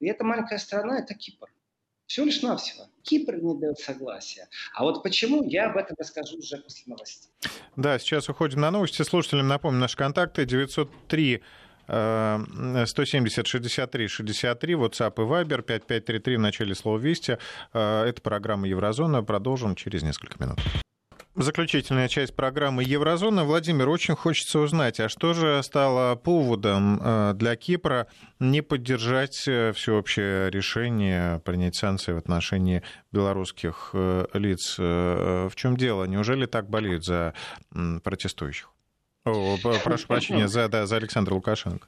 И 0.00 0.06
эта 0.06 0.24
маленькая 0.24 0.58
страна– 0.58 0.98
это 1.00 1.14
Кипр. 1.14 1.48
Все 2.08 2.24
лишь 2.24 2.40
навсего. 2.40 2.86
Кипр 3.02 3.34
не 3.36 3.54
дает 3.60 3.78
согласия. 3.78 4.48
А 4.74 4.82
вот 4.82 5.02
почему, 5.02 5.44
я 5.44 5.70
об 5.70 5.76
этом 5.76 5.94
расскажу 5.98 6.38
уже 6.38 6.56
после 6.56 6.84
новостей. 6.86 7.30
Да, 7.76 7.98
сейчас 7.98 8.30
уходим 8.30 8.60
на 8.60 8.70
новости. 8.70 9.02
Слушателям 9.02 9.46
напомню 9.46 9.78
наши 9.78 9.96
контакты 9.96 10.46
903 10.46 11.42
170 11.86 13.46
63 13.46 14.08
63, 14.08 14.74
WhatsApp 14.74 15.12
и 15.16 15.20
Viber 15.20 15.62
5533 15.62 16.36
в 16.36 16.40
начале 16.40 16.74
слова 16.74 16.98
«Вести». 16.98 17.38
Э, 17.72 18.04
это 18.04 18.20
программа 18.20 18.68
«Еврозона». 18.68 19.22
Продолжим 19.22 19.74
через 19.74 20.02
несколько 20.02 20.42
минут. 20.42 20.58
Заключительная 21.38 22.08
часть 22.08 22.34
программы 22.34 22.82
Еврозона. 22.82 23.44
Владимир, 23.44 23.88
очень 23.88 24.16
хочется 24.16 24.58
узнать, 24.58 24.98
а 24.98 25.08
что 25.08 25.34
же 25.34 25.62
стало 25.62 26.16
поводом 26.16 27.00
э, 27.00 27.32
для 27.36 27.54
Кипра 27.54 28.08
не 28.40 28.60
поддержать 28.60 29.46
э, 29.46 29.72
всеобщее 29.72 30.50
решение 30.50 31.38
принять 31.44 31.76
санкции 31.76 32.10
в 32.10 32.16
отношении 32.16 32.82
белорусских 33.12 33.90
э, 33.92 34.26
лиц? 34.34 34.78
В 34.78 35.52
чем 35.54 35.76
дело? 35.76 36.06
Неужели 36.06 36.46
так 36.46 36.68
болеют 36.68 37.04
за 37.04 37.34
протестующих? 38.02 38.72
О, 39.24 39.58
прошу 39.84 40.08
прощения, 40.08 40.48
за, 40.48 40.68
да, 40.68 40.86
за 40.86 40.96
Александра 40.96 41.34
Лукашенко. 41.34 41.86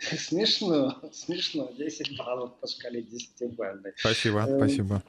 Смешно, 0.00 1.00
смешно. 1.10 1.72
10 1.78 2.18
баллов 2.18 2.60
по 2.60 2.66
шкале 2.66 3.00
10 3.00 3.56
бальной. 3.56 3.92
Спасибо, 3.96 4.44
спасибо. 4.46 5.02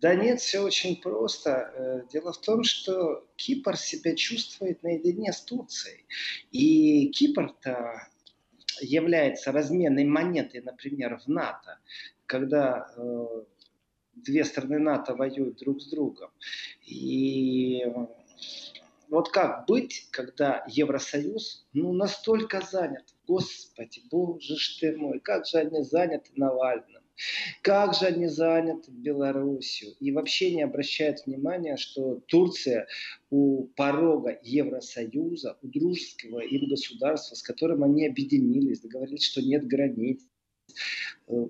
Да 0.00 0.14
нет, 0.14 0.40
все 0.40 0.60
очень 0.60 1.00
просто. 1.00 1.72
Э, 1.74 2.02
дело 2.12 2.32
в 2.32 2.40
том, 2.40 2.62
что 2.62 3.26
Кипр 3.36 3.76
себя 3.76 4.14
чувствует 4.14 4.82
наедине 4.82 5.32
с 5.32 5.40
Турцией. 5.40 6.04
И 6.52 7.08
Кипр-то 7.08 8.06
является 8.80 9.50
разменной 9.50 10.04
монетой, 10.04 10.60
например, 10.60 11.18
в 11.18 11.28
НАТО, 11.28 11.78
когда 12.26 12.92
э, 12.96 13.42
две 14.14 14.44
страны 14.44 14.78
НАТО 14.78 15.16
воюют 15.16 15.58
друг 15.58 15.82
с 15.82 15.86
другом. 15.86 16.30
И 16.86 17.84
вот 19.08 19.30
как 19.30 19.66
быть, 19.66 20.08
когда 20.10 20.64
Евросоюз 20.68 21.66
ну, 21.72 21.92
настолько 21.92 22.60
занят? 22.60 23.14
Господи, 23.26 24.02
боже 24.10 24.56
ж 24.56 24.78
ты 24.80 24.96
мой, 24.96 25.18
как 25.18 25.46
же 25.46 25.58
они 25.58 25.82
заняты 25.82 26.30
Навальным. 26.36 26.97
Как 27.62 27.94
же 27.94 28.06
они 28.06 28.28
заняты 28.28 28.90
Белоруссию? 28.90 29.94
И 30.00 30.12
вообще 30.12 30.54
не 30.54 30.62
обращают 30.62 31.26
внимания, 31.26 31.76
что 31.76 32.20
Турция 32.26 32.86
у 33.30 33.66
порога 33.76 34.38
Евросоюза, 34.42 35.58
у 35.62 35.66
дружеского 35.66 36.40
им 36.40 36.68
государства, 36.68 37.34
с 37.34 37.42
которым 37.42 37.82
они 37.82 38.06
объединились, 38.06 38.80
договорились, 38.80 39.24
что 39.24 39.42
нет 39.42 39.66
границ, 39.66 40.22
э, 41.28 41.48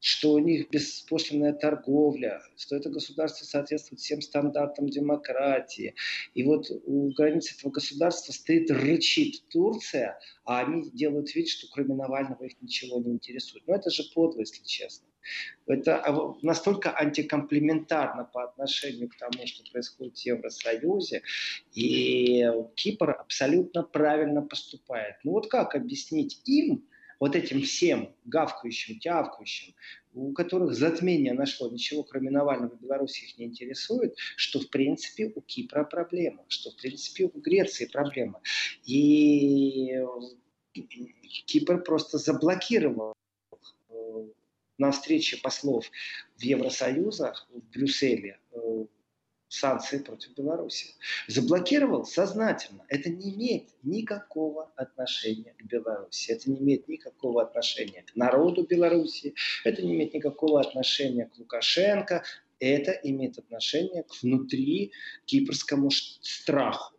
что 0.00 0.32
у 0.32 0.38
них 0.38 0.70
беспошлинная 0.70 1.52
торговля, 1.52 2.40
что 2.56 2.76
это 2.76 2.88
государство 2.88 3.44
соответствует 3.44 4.00
всем 4.00 4.22
стандартам 4.22 4.88
демократии. 4.88 5.94
И 6.34 6.42
вот 6.42 6.70
у 6.70 7.12
границ 7.12 7.54
этого 7.56 7.70
государства 7.70 8.32
стоит, 8.32 8.70
рычит 8.70 9.46
Турция, 9.48 10.18
а 10.44 10.60
они 10.60 10.90
делают 10.90 11.34
вид, 11.34 11.48
что 11.48 11.66
кроме 11.70 11.94
Навального 11.94 12.44
их 12.44 12.60
ничего 12.62 12.98
не 12.98 13.12
интересует. 13.12 13.64
Но 13.66 13.74
это 13.74 13.90
же 13.90 14.04
подло, 14.14 14.40
если 14.40 14.64
честно. 14.64 15.06
Это 15.66 16.02
настолько 16.40 16.96
антикомплементарно 16.96 18.24
по 18.24 18.44
отношению 18.44 19.10
к 19.10 19.16
тому, 19.16 19.46
что 19.46 19.70
происходит 19.70 20.16
в 20.16 20.24
Евросоюзе. 20.24 21.22
И 21.74 22.46
Кипр 22.74 23.10
абсолютно 23.10 23.82
правильно 23.82 24.40
поступает. 24.40 25.16
Ну 25.24 25.32
вот 25.32 25.50
как 25.50 25.74
объяснить 25.74 26.40
им, 26.46 26.86
вот 27.20 27.36
этим 27.36 27.62
всем 27.62 28.14
гавкающим, 28.24 28.98
тявкающим, 28.98 29.74
у 30.14 30.32
которых 30.32 30.74
затмение 30.74 31.34
нашло, 31.34 31.70
ничего 31.70 32.02
кроме 32.02 32.30
Навального 32.30 32.74
Беларуси 32.74 33.24
их 33.24 33.38
не 33.38 33.44
интересует, 33.44 34.16
что 34.36 34.60
в 34.60 34.70
принципе 34.70 35.30
у 35.34 35.40
Кипра 35.42 35.84
проблема, 35.84 36.44
что 36.48 36.70
в 36.70 36.76
принципе 36.76 37.26
у 37.26 37.40
Греции 37.40 37.84
проблема. 37.84 38.40
И 38.86 39.92
Кипр 41.46 41.82
просто 41.82 42.18
заблокировал 42.18 43.14
э, 43.90 43.94
на 44.78 44.90
встрече 44.90 45.36
послов 45.36 45.90
в 46.36 46.42
Евросоюзе 46.42 47.32
в 47.50 47.60
Брюсселе 47.70 48.40
э, 48.52 48.86
санкции 49.50 49.98
против 49.98 50.34
Беларуси. 50.36 50.94
Заблокировал 51.26 52.04
сознательно. 52.04 52.84
Это 52.88 53.10
не 53.10 53.34
имеет 53.34 53.64
никакого 53.82 54.70
отношения 54.76 55.54
к 55.58 55.64
Беларуси. 55.64 56.30
Это 56.30 56.50
не 56.50 56.60
имеет 56.60 56.88
никакого 56.88 57.42
отношения 57.42 58.02
к 58.02 58.14
народу 58.14 58.64
Беларуси. 58.64 59.34
Это 59.64 59.82
не 59.82 59.94
имеет 59.94 60.14
никакого 60.14 60.60
отношения 60.60 61.26
к 61.26 61.36
Лукашенко. 61.36 62.22
Это 62.60 62.92
имеет 63.02 63.38
отношение 63.38 64.04
к 64.04 64.22
внутри 64.22 64.92
кипрскому 65.24 65.90
страху. 65.90 66.94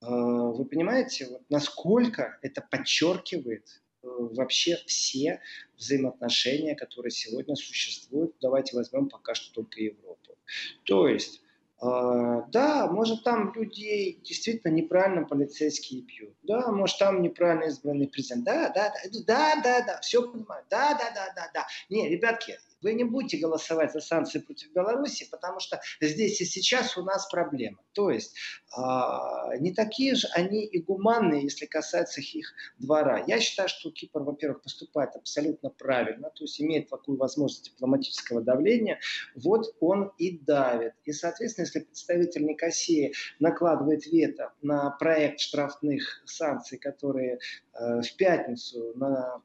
А, 0.00 0.10
вы 0.10 0.66
понимаете, 0.66 1.28
насколько 1.48 2.38
это 2.42 2.60
подчеркивает 2.60 3.80
э, 4.02 4.06
вообще 4.08 4.76
все 4.86 5.40
взаимоотношения, 5.78 6.74
которые 6.74 7.10
сегодня 7.10 7.56
существуют. 7.56 8.34
Давайте 8.42 8.76
возьмем 8.76 9.08
пока 9.08 9.34
что 9.34 9.54
только 9.54 9.80
Европу. 9.80 10.36
То 10.84 11.08
есть 11.08 11.40
да, 11.80 12.88
может 12.90 13.22
там 13.24 13.52
людей 13.52 14.20
действительно 14.24 14.72
неправильно 14.72 15.26
полицейские 15.26 16.02
пьют. 16.02 16.34
Да, 16.42 16.72
может 16.72 16.98
там 16.98 17.20
неправильно 17.20 17.64
избранный 17.64 18.08
президент. 18.08 18.44
Да, 18.44 18.70
да, 18.70 18.92
да, 19.12 19.20
да, 19.26 19.62
да, 19.62 19.86
да, 19.86 20.00
все 20.00 20.22
понимаю. 20.22 20.64
Да, 20.70 20.94
да, 20.94 21.10
да, 21.14 21.32
да, 21.34 21.50
да. 21.52 21.66
Не, 21.90 22.08
ребятки, 22.08 22.58
вы 22.82 22.94
не 22.94 23.04
будете 23.04 23.38
голосовать 23.38 23.92
за 23.92 24.00
санкции 24.00 24.38
против 24.38 24.72
Беларуси, 24.72 25.28
потому 25.30 25.60
что 25.60 25.80
здесь 26.00 26.40
и 26.40 26.44
сейчас 26.44 26.96
у 26.96 27.02
нас 27.02 27.28
проблема. 27.28 27.78
То 27.92 28.10
есть 28.10 28.36
э, 28.76 28.80
не 29.60 29.72
такие 29.72 30.14
же 30.14 30.28
они 30.32 30.64
и 30.64 30.82
гуманные, 30.82 31.44
если 31.44 31.66
касается 31.66 32.20
их 32.20 32.52
двора. 32.78 33.24
Я 33.26 33.40
считаю, 33.40 33.68
что 33.68 33.90
Кипр, 33.90 34.20
во-первых, 34.20 34.62
поступает 34.62 35.16
абсолютно 35.16 35.70
правильно, 35.70 36.30
то 36.30 36.44
есть 36.44 36.60
имеет 36.60 36.88
такую 36.88 37.18
возможность 37.18 37.72
дипломатического 37.72 38.42
давления, 38.42 39.00
вот 39.34 39.74
он 39.80 40.12
и 40.18 40.38
давит. 40.38 40.92
И, 41.04 41.12
соответственно, 41.12 41.64
если 41.64 41.80
представитель 41.80 42.44
Никосии 42.44 43.14
накладывает 43.38 44.06
вето 44.06 44.52
на 44.62 44.90
проект 44.90 45.40
штрафных 45.40 46.22
санкций, 46.26 46.78
которые 46.78 47.38
э, 47.72 48.00
в 48.00 48.16
пятницу 48.16 48.92
на 48.96 49.42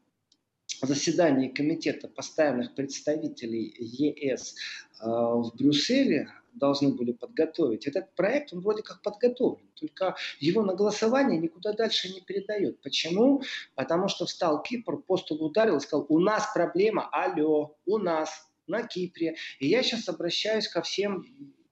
заседании 0.88 1.48
Комитета 1.48 2.08
постоянных 2.08 2.76
представителей 2.76 3.74
ЕС 3.78 4.56
э, 5.02 5.06
в 5.06 5.52
Брюсселе 5.56 6.28
должны 6.54 6.94
были 6.94 7.12
подготовить. 7.12 7.88
Этот 7.88 8.14
проект, 8.16 8.54
он 8.54 8.62
вроде 8.62 8.84
как 8.84 9.02
подготовлен, 9.02 9.68
только 9.76 10.16
его 10.40 10.64
на 10.64 10.74
голосование 10.76 11.40
никуда 11.40 11.74
дальше 11.74 12.10
не 12.10 12.22
передают. 12.22 12.82
Почему? 12.82 13.42
Потому 13.76 14.08
что 14.08 14.26
встал 14.26 14.62
Кипр, 14.62 14.98
по 14.98 15.18
столу 15.18 15.48
ударил 15.48 15.78
и 15.78 15.80
сказал, 15.80 16.06
у 16.10 16.20
нас 16.20 16.52
проблема, 16.54 17.10
алло, 17.12 17.78
у 17.86 17.98
нас 17.98 18.50
на 18.68 18.84
Кипре. 18.84 19.36
И 19.60 19.68
я 19.68 19.84
сейчас 19.84 20.10
обращаюсь 20.10 20.68
ко 20.68 20.82
всем 20.82 21.26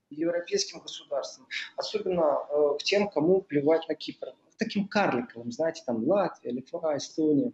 европейским 0.10 0.80
государствам, 0.80 1.48
особенно 1.76 2.40
э, 2.50 2.78
к 2.80 2.84
тем, 2.84 3.10
кому 3.10 3.42
плевать 3.42 3.88
на 3.88 3.96
Кипр. 3.96 4.28
К 4.52 4.58
таким 4.58 4.88
карликовым, 4.88 5.52
знаете, 5.52 5.84
там 5.86 6.04
Латвия, 6.04 6.52
Литва, 6.52 6.98
Эстония. 6.98 7.54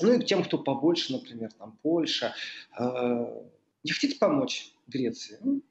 Ну 0.00 0.12
и 0.12 0.20
к 0.20 0.26
тем, 0.26 0.44
кто 0.44 0.58
побольше, 0.58 1.12
например, 1.12 1.52
там 1.52 1.78
Польша. 1.82 2.34
Э, 2.78 3.42
не 3.84 3.92
хотите 3.92 4.18
помочь 4.18 4.72
Греции? 4.86 5.38
Ну, 5.40 5.62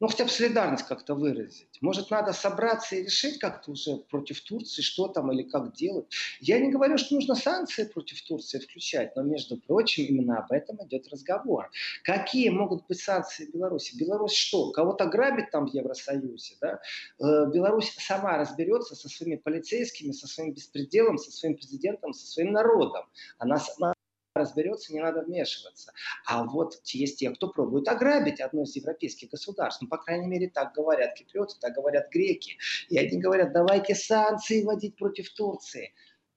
ну, 0.00 0.08
хотя 0.08 0.24
бы 0.24 0.30
солидарность 0.30 0.86
как-то 0.86 1.14
выразить. 1.14 1.78
Может, 1.80 2.10
надо 2.10 2.32
собраться 2.32 2.96
и 2.96 3.04
решить 3.04 3.38
как-то 3.38 3.70
уже 3.70 3.96
против 3.96 4.40
Турции, 4.40 4.82
что 4.82 5.08
там 5.08 5.30
или 5.32 5.42
как 5.42 5.72
делать. 5.72 6.06
Я 6.40 6.58
не 6.58 6.70
говорю, 6.70 6.98
что 6.98 7.14
нужно 7.14 7.34
санкции 7.34 7.84
против 7.84 8.20
Турции 8.22 8.58
включать, 8.58 9.14
но, 9.16 9.22
между 9.22 9.56
прочим, 9.56 10.04
именно 10.04 10.38
об 10.38 10.50
этом 10.52 10.84
идет 10.84 11.08
разговор. 11.08 11.70
Какие 12.02 12.48
могут 12.48 12.86
быть 12.86 13.00
санкции 13.00 13.48
Беларуси? 13.52 13.96
Беларусь 13.96 14.34
что, 14.34 14.72
кого-то 14.72 15.06
грабит 15.06 15.50
там 15.50 15.68
в 15.68 15.74
Евросоюзе? 15.74 16.56
Да? 16.60 16.80
Э, 17.20 17.46
Беларусь 17.52 17.94
сама 17.98 18.36
разберется 18.36 18.96
со 18.96 19.08
своими 19.08 19.36
полицейскими, 19.36 20.12
со 20.12 20.26
своим 20.26 20.52
беспределом, 20.52 21.18
со 21.18 21.30
своим 21.30 21.56
президентом, 21.56 22.12
со 22.12 22.26
своим 22.26 22.52
народом. 22.52 23.04
Она 23.38 23.58
сама 23.58 23.94
разберется, 24.34 24.92
не 24.92 25.00
надо 25.00 25.22
вмешиваться. 25.22 25.92
А 26.26 26.44
вот 26.44 26.80
есть 26.86 27.18
те, 27.18 27.30
кто 27.30 27.48
пробует 27.48 27.88
ограбить 27.88 28.40
одно 28.40 28.64
из 28.64 28.74
европейских 28.74 29.30
государств. 29.30 29.80
Ну, 29.82 29.88
по 29.88 29.98
крайней 29.98 30.26
мере, 30.26 30.50
так 30.50 30.74
говорят 30.74 31.14
киприоты, 31.14 31.54
так 31.60 31.74
говорят 31.74 32.10
греки. 32.10 32.58
И 32.88 32.98
они 32.98 33.20
говорят, 33.20 33.52
давайте 33.52 33.94
санкции 33.94 34.62
вводить 34.62 34.96
против 34.96 35.30
Турции 35.30 35.94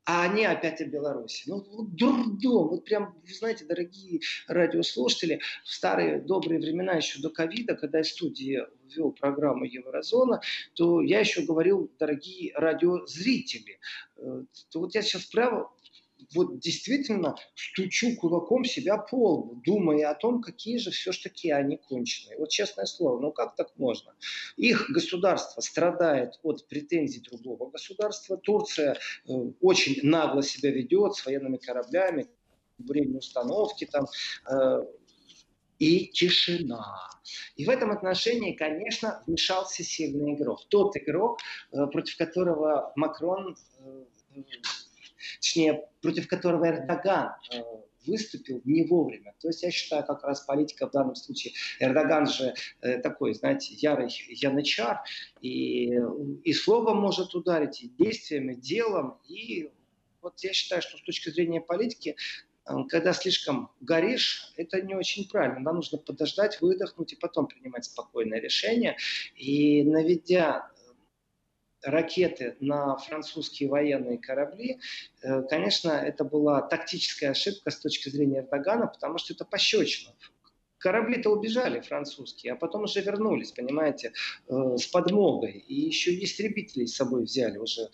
а 0.08 0.24
они 0.24 0.46
опять 0.46 0.80
о 0.80 0.86
Беларуси. 0.86 1.44
Ну, 1.48 1.66
вот 1.70 1.94
дурдом. 1.96 2.70
Вот 2.70 2.86
прям, 2.86 3.14
вы 3.28 3.34
знаете, 3.34 3.66
дорогие 3.66 4.22
радиослушатели, 4.48 5.42
в 5.66 5.70
старые 5.70 6.22
добрые 6.22 6.62
времена, 6.62 6.94
еще 6.94 7.22
до 7.22 7.30
ковида, 7.30 7.76
когда 7.76 7.98
я 7.98 8.04
студии 8.06 8.64
вел 8.96 9.12
программу 9.12 9.66
Еврозона, 9.66 10.40
то 10.76 11.02
я 11.02 11.20
еще 11.20 11.42
говорил, 11.42 11.92
дорогие 12.00 12.54
радиозрители, 12.56 13.80
э, 14.16 14.44
то 14.72 14.80
вот 14.80 14.96
я 14.96 15.02
сейчас 15.02 15.26
право 15.26 15.74
вот 16.34 16.60
действительно 16.60 17.36
стучу 17.56 18.16
кулаком 18.16 18.66
себя 18.66 18.98
по 18.98 19.34
лбу, 19.34 19.62
думая 19.66 20.10
о 20.10 20.16
том, 20.16 20.42
какие 20.42 20.78
же 20.78 20.92
все-таки 20.92 21.52
они 21.52 21.78
конченые. 21.78 22.38
Вот 22.38 22.50
честное 22.50 22.86
слово, 22.86 23.20
ну 23.20 23.32
как 23.32 23.56
так 23.56 23.78
можно? 23.78 24.14
Их 24.58 24.90
государство 24.90 25.62
страдает 25.62 26.40
от 26.44 26.68
претензий 26.68 27.22
другого 27.22 27.70
государства. 27.70 28.38
Турция 28.38 28.94
э, 28.94 29.32
очень 29.62 30.00
нагло 30.04 30.44
себя 30.44 30.72
ведет 30.72 31.16
с 31.16 31.26
военными 31.26 31.58
кораблями, 31.58 32.28
время 32.78 33.18
установки 33.18 33.86
там, 33.86 34.06
э, 34.50 34.86
и 35.80 36.08
тишина. 36.08 37.10
И 37.56 37.66
в 37.66 37.70
этом 37.70 37.92
отношении, 37.92 38.54
конечно, 38.54 39.22
вмешался 39.28 39.84
сильный 39.84 40.34
игрок. 40.34 40.68
Тот 40.70 40.96
игрок, 40.98 41.40
э, 41.72 41.86
против 41.88 42.18
которого 42.18 42.92
Макрон 42.96 43.56
э, 43.80 44.04
точнее, 45.40 45.86
против 46.02 46.28
которого 46.28 46.68
Эрдоган 46.68 47.32
э, 47.52 47.62
выступил 48.08 48.62
не 48.64 48.86
вовремя. 48.86 49.36
То 49.40 49.50
есть 49.50 49.64
я 49.64 49.72
считаю, 49.72 50.06
как 50.06 50.24
раз 50.24 50.42
политика 50.42 50.88
в 50.88 50.92
данном 50.92 51.16
случае, 51.16 51.54
Эрдоган 51.80 52.28
же 52.28 52.54
э, 52.82 53.00
такой, 53.00 53.34
знаете, 53.34 53.74
ярый 53.76 54.10
янычар, 54.30 55.02
и, 55.42 55.94
и 56.44 56.54
словом 56.54 56.98
может 56.98 57.36
ударить, 57.36 57.84
и 57.84 57.90
действием, 57.90 58.50
и 58.50 58.56
делом, 58.56 59.18
и 59.28 59.70
вот 60.22 60.40
я 60.40 60.54
считаю, 60.54 60.82
что 60.82 60.98
с 60.98 61.02
точки 61.04 61.30
зрения 61.30 61.62
политики 61.62 62.16
э, 62.66 62.74
когда 62.90 63.14
слишком 63.14 63.72
горишь, 63.82 64.54
это 64.58 64.82
не 64.82 64.96
очень 64.96 65.28
правильно. 65.30 65.60
Нам 65.60 65.76
нужно 65.76 65.98
подождать, 65.98 66.60
выдохнуть 66.62 67.14
и 67.14 67.16
потом 67.16 67.48
принимать 67.48 67.86
спокойное 67.86 68.40
решение. 68.40 68.98
И 69.36 69.84
наведя 69.84 70.70
ракеты 71.84 72.56
на 72.60 72.98
французские 72.98 73.70
военные 73.70 74.18
корабли, 74.18 74.80
э, 75.22 75.44
конечно, 75.44 75.90
это 75.90 76.24
была 76.24 76.62
тактическая 76.62 77.32
ошибка 77.32 77.72
с 77.72 77.80
точки 77.80 78.10
зрения 78.10 78.40
Эрдогана, 78.40 78.88
потому 78.88 79.18
что 79.18 79.34
это 79.34 79.46
пощечина. 79.46 80.14
Корабли-то 80.80 81.32
убежали 81.32 81.80
французские, 81.80 82.54
а 82.54 82.56
потом 82.56 82.84
уже 82.84 83.02
вернулись, 83.02 83.52
понимаете, 83.52 84.14
э, 84.48 84.78
с 84.78 84.86
подмогой. 84.86 85.54
И 85.54 85.74
еще 85.74 86.14
и 86.14 86.24
истребители 86.24 86.86
с 86.86 86.96
собой 86.96 87.24
взяли 87.24 87.58
уже 87.58 87.82
э, 87.82 87.88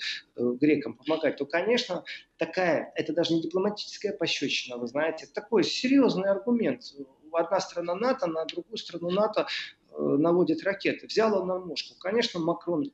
грекам 0.60 0.96
помогать. 0.96 1.38
То, 1.38 1.46
конечно, 1.46 2.04
такая, 2.38 2.92
это 2.96 3.14
даже 3.14 3.34
не 3.34 3.42
дипломатическая 3.42 4.12
пощечина, 4.12 4.78
вы 4.78 4.88
знаете, 4.88 5.28
такой 5.34 5.64
серьезный 5.64 6.30
аргумент. 6.30 6.82
Одна 7.32 7.60
страна 7.62 7.96
НАТО 7.96 8.28
на 8.28 8.46
другую 8.46 8.78
страну 8.78 9.10
НАТО 9.10 9.48
наводит 9.98 10.64
ракеты. 10.64 11.08
Взял 11.08 11.40
он 11.40 11.48
на 11.48 11.60
мушку. 11.60 11.96
Конечно, 12.00 12.40
Макрон 12.40 12.92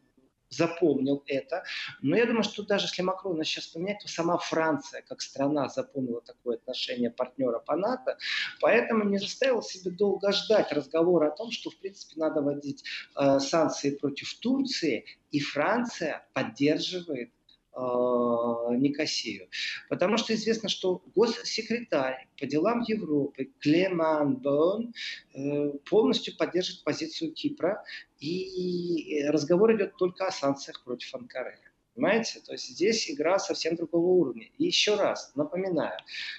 запомнил 0.49 1.23
это. 1.27 1.63
Но 2.01 2.15
я 2.17 2.25
думаю, 2.25 2.43
что 2.43 2.63
даже 2.63 2.85
если 2.85 3.01
Макрона 3.01 3.43
сейчас 3.43 3.67
поменять, 3.67 3.99
то 4.01 4.07
сама 4.07 4.38
Франция 4.38 5.01
как 5.01 5.21
страна 5.21 5.69
запомнила 5.69 6.21
такое 6.21 6.57
отношение 6.57 7.12
партнера 7.12 7.59
по 7.59 7.75
НАТО, 7.75 8.17
поэтому 8.59 9.03
не 9.03 9.17
заставил 9.17 9.62
себе 9.62 9.91
долго 9.91 10.31
ждать 10.31 10.71
разговора 10.71 11.27
о 11.27 11.35
том, 11.35 11.51
что 11.51 11.69
в 11.69 11.77
принципе 11.77 12.19
надо 12.19 12.41
вводить 12.41 12.83
э, 13.15 13.39
санкции 13.39 13.91
против 13.91 14.33
Турции, 14.39 15.05
и 15.31 15.39
Франция 15.39 16.27
поддерживает 16.33 17.31
Никосию. 18.77 19.49
Потому 19.89 20.17
что 20.17 20.33
известно, 20.33 20.69
что 20.69 21.01
госсекретарь 21.15 22.27
по 22.39 22.45
делам 22.45 22.81
Европы 22.81 23.49
Клеман 23.59 24.35
Бон 24.35 24.93
э, 25.33 25.71
полностью 25.89 26.35
поддерживает 26.37 26.83
позицию 26.83 27.33
Кипра, 27.33 27.83
и 28.19 29.25
разговор 29.29 29.75
идет 29.75 29.95
только 29.95 30.27
о 30.27 30.31
санкциях 30.31 30.83
против 30.83 31.13
Анкары. 31.15 31.57
Понимаете? 31.95 32.39
То 32.45 32.53
есть 32.53 32.69
здесь 32.69 33.09
игра 33.11 33.39
совсем 33.39 33.75
другого 33.75 34.07
уровня. 34.07 34.47
И 34.57 34.65
еще 34.65 34.95
раз, 34.95 35.31
напоминаю, 35.35 35.97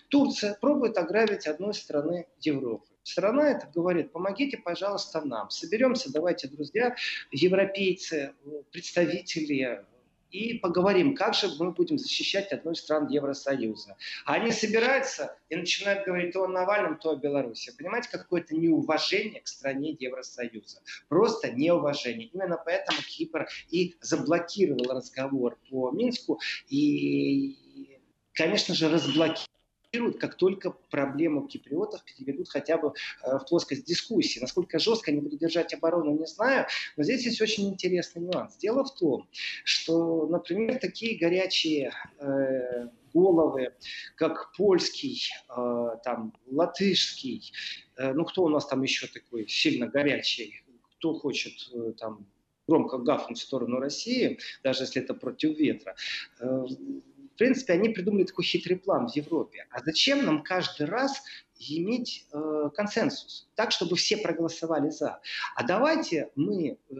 Турция 0.08 0.56
пробует 0.60 0.96
ограбить 0.96 1.46
одной 1.46 1.74
страны 1.74 2.26
Европы. 2.40 2.86
Страна 3.02 3.50
это 3.50 3.70
говорит, 3.74 4.12
помогите, 4.12 4.58
пожалуйста, 4.58 5.22
нам. 5.22 5.50
Соберемся, 5.50 6.12
давайте, 6.12 6.48
друзья, 6.48 6.94
европейцы, 7.30 8.34
представители 8.72 9.84
и 10.30 10.58
поговорим, 10.58 11.14
как 11.14 11.34
же 11.34 11.48
мы 11.58 11.72
будем 11.72 11.98
защищать 11.98 12.52
одну 12.52 12.72
из 12.72 12.80
стран 12.80 13.08
Евросоюза. 13.08 13.96
А 14.24 14.34
они 14.34 14.52
собираются 14.52 15.36
и 15.48 15.56
начинают 15.56 16.06
говорить 16.06 16.32
то 16.32 16.44
о 16.44 16.48
Навальном, 16.48 16.98
то 16.98 17.10
о 17.10 17.16
Беларуси. 17.16 17.74
Понимаете, 17.76 18.08
какое-то 18.10 18.54
неуважение 18.54 19.40
к 19.40 19.48
стране 19.48 19.96
Евросоюза. 19.98 20.80
Просто 21.08 21.50
неуважение. 21.50 22.28
Именно 22.28 22.60
поэтому 22.64 22.98
Кипр 23.02 23.48
и 23.70 23.96
заблокировал 24.00 24.94
разговор 24.94 25.58
по 25.70 25.90
Минску 25.90 26.40
и, 26.68 27.98
конечно 28.32 28.74
же, 28.74 28.88
разблокировал 29.92 30.12
как 30.18 30.36
только 30.36 30.70
проблему 30.90 31.46
киприотов 31.46 32.04
переведут 32.04 32.48
хотя 32.48 32.78
бы 32.78 32.92
э, 33.24 33.38
в 33.38 33.46
плоскость 33.48 33.84
дискуссии. 33.84 34.40
Насколько 34.40 34.78
жестко 34.78 35.10
они 35.10 35.20
будут 35.20 35.40
держать 35.40 35.74
оборону, 35.74 36.16
не 36.18 36.26
знаю, 36.26 36.66
но 36.96 37.02
здесь 37.02 37.24
есть 37.24 37.40
очень 37.40 37.68
интересный 37.68 38.22
нюанс. 38.22 38.56
Дело 38.56 38.84
в 38.84 38.94
том, 38.94 39.28
что, 39.64 40.26
например, 40.26 40.78
такие 40.78 41.18
горячие 41.18 41.92
э, 42.18 42.88
головы, 43.12 43.72
как 44.16 44.52
польский, 44.56 45.30
э, 45.48 45.96
там, 46.04 46.34
латышский, 46.46 47.52
ну 47.98 48.24
кто 48.24 48.44
у 48.44 48.48
нас 48.48 48.66
там 48.66 48.82
еще 48.82 49.06
такой 49.08 49.46
сильно 49.46 49.86
горячий, 49.86 50.62
кто 50.96 51.14
хочет 51.14 51.52
там 51.98 52.26
громко 52.66 52.98
гафнуть 52.98 53.38
в 53.38 53.42
сторону 53.42 53.78
России, 53.78 54.38
даже 54.62 54.84
если 54.84 55.02
это 55.02 55.12
против 55.12 55.58
ветра. 55.58 55.96
Принципе, 57.40 57.72
они 57.72 57.88
придумали 57.88 58.24
такой 58.24 58.44
хитрый 58.44 58.76
план 58.76 59.08
в 59.08 59.16
Европе. 59.16 59.66
А 59.70 59.82
зачем 59.82 60.26
нам 60.26 60.42
каждый 60.42 60.84
раз 60.84 61.22
иметь 61.58 62.26
э, 62.34 62.68
консенсус, 62.76 63.48
так, 63.54 63.72
чтобы 63.72 63.96
все 63.96 64.18
проголосовали 64.18 64.90
за? 64.90 65.20
А 65.56 65.62
давайте 65.62 66.28
мы 66.36 66.76
э, 66.90 66.94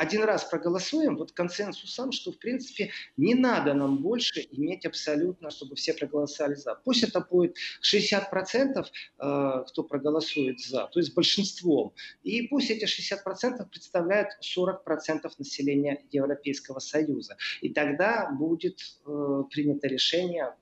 один 0.00 0.24
раз 0.24 0.44
проголосуем 0.44 1.18
вот 1.18 1.32
консенсусом, 1.32 2.10
что, 2.12 2.32
в 2.32 2.38
принципе, 2.38 2.90
не 3.18 3.34
надо 3.34 3.74
нам 3.74 3.98
больше 3.98 4.48
иметь 4.50 4.86
абсолютно, 4.86 5.50
чтобы 5.50 5.76
все 5.76 5.92
проголосовали 5.92 6.54
за. 6.54 6.74
Пусть 6.74 7.02
это 7.02 7.20
будет 7.20 7.56
60%, 7.82 8.86
э, 9.18 9.64
кто 9.68 9.82
проголосует 9.82 10.58
за, 10.58 10.86
то 10.86 11.00
есть 11.00 11.14
большинством. 11.14 11.92
И 12.22 12.48
пусть 12.48 12.70
эти 12.70 12.86
60% 12.86 13.68
представляют 13.70 14.30
40% 14.40 15.30
населения 15.36 16.02
Европейского 16.10 16.78
Союза. 16.78 17.36
И 17.60 17.68
тогда 17.68 18.30
будет 18.30 18.80
э, 19.04 19.42
принято 19.50 19.86
решение 19.86 20.56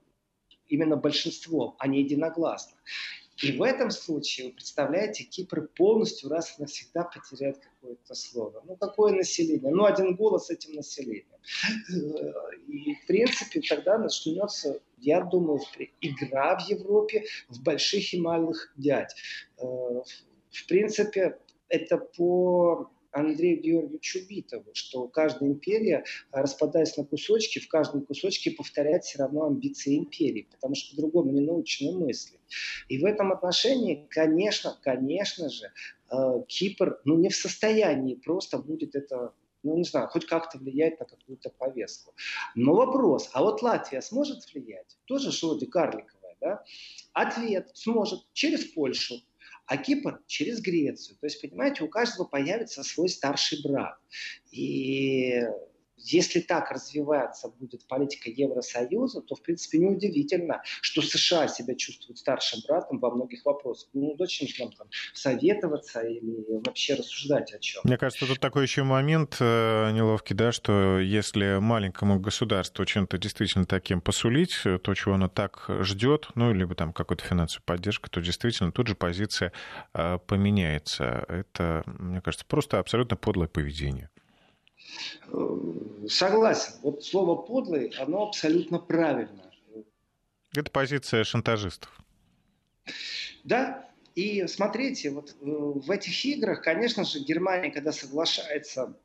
именно 0.67 0.97
большинством, 0.97 1.75
а 1.79 1.87
не 1.87 2.01
единогласно. 2.01 2.77
И 3.41 3.53
в 3.53 3.63
этом 3.63 3.89
случае, 3.91 4.47
вы 4.47 4.53
представляете, 4.53 5.23
Кипр 5.23 5.67
полностью 5.75 6.29
раз 6.29 6.57
и 6.57 6.61
навсегда 6.61 7.03
потеряет 7.03 7.59
какое-то 7.59 8.15
слово. 8.15 8.63
Ну, 8.65 8.75
какое 8.75 9.13
население? 9.13 9.71
Ну, 9.71 9.85
один 9.85 10.15
голос 10.15 10.49
этим 10.49 10.73
населением. 10.73 11.25
И, 12.67 12.95
в 12.95 13.07
принципе, 13.07 13.61
тогда 13.61 13.97
начнется, 13.97 14.81
я 14.97 15.21
думаю, 15.21 15.61
игра 16.01 16.59
в 16.59 16.69
Европе 16.69 17.25
в 17.47 17.63
больших 17.63 18.13
и 18.13 18.19
малых 18.19 18.73
дядь. 18.75 19.15
Э, 19.57 19.63
в 19.63 20.67
принципе, 20.67 21.39
это 21.69 21.97
по 21.97 22.89
Андрею 23.11 23.61
Георгиевичу 23.61 24.19
Битову, 24.27 24.71
что 24.73 25.07
каждая 25.07 25.49
империя, 25.49 26.03
распадаясь 26.31 26.95
на 26.97 27.05
кусочки, 27.05 27.59
в 27.59 27.67
каждом 27.67 28.05
кусочке 28.05 28.51
повторяет 28.51 29.03
все 29.03 29.19
равно 29.19 29.45
амбиции 29.45 29.97
империи, 29.97 30.47
потому 30.51 30.75
что 30.75 30.95
по-другому 30.95 31.31
не 31.31 31.41
научены 31.41 31.97
мысли. 31.97 32.39
И 32.87 32.97
в 32.99 33.05
этом 33.05 33.31
отношении, 33.31 34.07
конечно, 34.09 34.77
конечно 34.81 35.49
же, 35.49 35.71
э, 36.11 36.15
Кипр 36.47 36.99
ну, 37.05 37.17
не 37.17 37.29
в 37.29 37.35
состоянии 37.35 38.15
просто 38.15 38.57
будет 38.57 38.95
это 38.95 39.33
ну, 39.63 39.75
не 39.75 39.83
знаю, 39.83 40.07
хоть 40.07 40.25
как-то 40.25 40.57
влиять 40.57 40.99
на 40.99 41.05
какую-то 41.05 41.49
повестку. 41.49 42.13
Но 42.55 42.75
вопрос, 42.75 43.29
а 43.33 43.43
вот 43.43 43.61
Латвия 43.61 44.01
сможет 44.01 44.45
влиять? 44.53 44.97
Тоже 45.05 45.31
же 45.31 45.47
вроде 45.47 45.65
карликовая, 45.65 46.37
да? 46.39 46.63
Ответ 47.13 47.69
сможет 47.73 48.25
через 48.31 48.63
Польшу, 48.65 49.15
а 49.69 49.77
Кипр 49.77 50.19
через 50.25 50.61
Грецию. 50.61 51.15
То 51.19 51.27
есть, 51.27 51.39
понимаете, 51.41 51.83
у 51.83 51.87
каждого 51.87 52.25
появится 52.25 52.83
свой 52.83 53.07
старший 53.07 53.61
брат. 53.63 53.99
И 54.51 55.43
если 56.01 56.39
так 56.39 56.71
развиваться 56.71 57.49
будет 57.49 57.87
политика 57.87 58.29
Евросоюза, 58.29 59.21
то, 59.21 59.35
в 59.35 59.41
принципе, 59.41 59.79
неудивительно, 59.79 60.61
что 60.81 61.01
США 61.01 61.47
себя 61.47 61.75
чувствуют 61.75 62.17
старшим 62.17 62.61
братом 62.67 62.99
во 62.99 63.11
многих 63.11 63.45
вопросах. 63.45 63.89
Ну, 63.93 64.15
зачем 64.17 64.47
нам 64.59 64.71
там 64.71 64.87
советоваться 65.13 66.01
или 66.01 66.61
вообще 66.65 66.95
рассуждать 66.95 67.53
о 67.53 67.59
чем? 67.59 67.81
Мне 67.83 67.97
кажется, 67.97 68.25
тут 68.25 68.39
такой 68.39 68.63
еще 68.63 68.83
момент 68.83 69.37
э, 69.39 69.91
неловкий, 69.91 70.35
да, 70.35 70.51
что 70.51 70.99
если 70.99 71.59
маленькому 71.59 72.19
государству 72.19 72.85
чем-то 72.85 73.17
действительно 73.17 73.65
таким 73.65 74.01
посулить, 74.01 74.61
то, 74.63 74.93
чего 74.93 75.15
оно 75.15 75.27
так 75.27 75.65
ждет, 75.81 76.29
ну, 76.35 76.53
либо 76.53 76.75
там 76.75 76.93
какую-то 76.93 77.23
финансовую 77.23 77.63
поддержку, 77.65 78.09
то 78.09 78.21
действительно 78.21 78.71
тут 78.71 78.87
же 78.87 78.95
позиция 78.95 79.51
э, 79.93 80.17
поменяется. 80.25 81.25
Это, 81.27 81.83
мне 81.85 82.21
кажется, 82.21 82.45
просто 82.45 82.79
абсолютно 82.79 83.17
подлое 83.17 83.47
поведение. 83.47 84.09
Согласен. 86.07 86.73
Вот 86.81 87.03
слово 87.03 87.41
подлый, 87.41 87.89
оно 87.99 88.27
абсолютно 88.27 88.79
правильно. 88.79 89.51
Это 90.55 90.71
позиция 90.71 91.23
шантажистов. 91.23 91.91
Да, 93.43 93.87
и 94.15 94.47
смотрите, 94.47 95.11
вот 95.11 95.29
э, 95.29 95.35
в 95.41 95.89
этих 95.91 96.25
играх, 96.25 96.63
конечно 96.63 97.03
же, 97.05 97.19
Германия, 97.19 97.71
когда 97.71 97.91
соглашается 97.91 98.97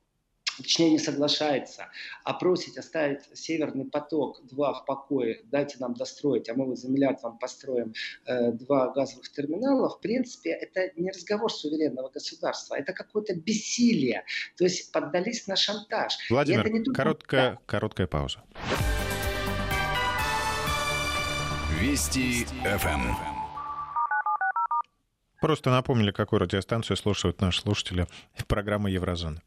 точнее 0.56 0.90
не 0.90 0.98
соглашается, 0.98 1.88
а 2.24 2.34
просит 2.34 2.76
оставить 2.78 3.20
Северный 3.34 3.84
поток-2 3.84 4.54
в 4.54 4.84
покое, 4.86 5.40
дайте 5.44 5.76
нам 5.78 5.94
достроить, 5.94 6.48
а 6.48 6.54
мы 6.54 6.66
вот 6.66 6.78
за 6.78 6.88
миллиард 6.88 7.22
вам 7.22 7.38
построим 7.38 7.94
э, 8.26 8.52
два 8.52 8.92
газовых 8.92 9.30
терминала, 9.30 9.88
в 9.88 10.00
принципе, 10.00 10.50
это 10.50 10.90
не 10.96 11.10
разговор 11.10 11.52
суверенного 11.52 12.08
государства, 12.08 12.74
это 12.74 12.92
какое-то 12.92 13.34
бессилие, 13.34 14.24
то 14.56 14.64
есть 14.64 14.92
поддались 14.92 15.46
на 15.46 15.56
шантаж. 15.56 16.14
Владимир, 16.30 16.70
не 16.70 16.82
только... 16.82 17.02
короткая, 17.02 17.50
да. 17.52 17.58
короткая 17.66 18.06
пауза. 18.06 18.42
Вести 21.80 22.44
ФМ. 22.64 23.34
Просто 25.44 25.68
напомнили, 25.68 26.10
какую 26.10 26.40
радиостанцию 26.40 26.96
слушают 26.96 27.42
наши 27.42 27.60
слушатели 27.60 28.06
в 28.34 28.46
программе 28.46 28.90
«Еврозона». 28.90 29.42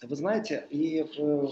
Вы 0.00 0.14
знаете, 0.14 0.66
и 0.70 1.00
э, 1.00 1.48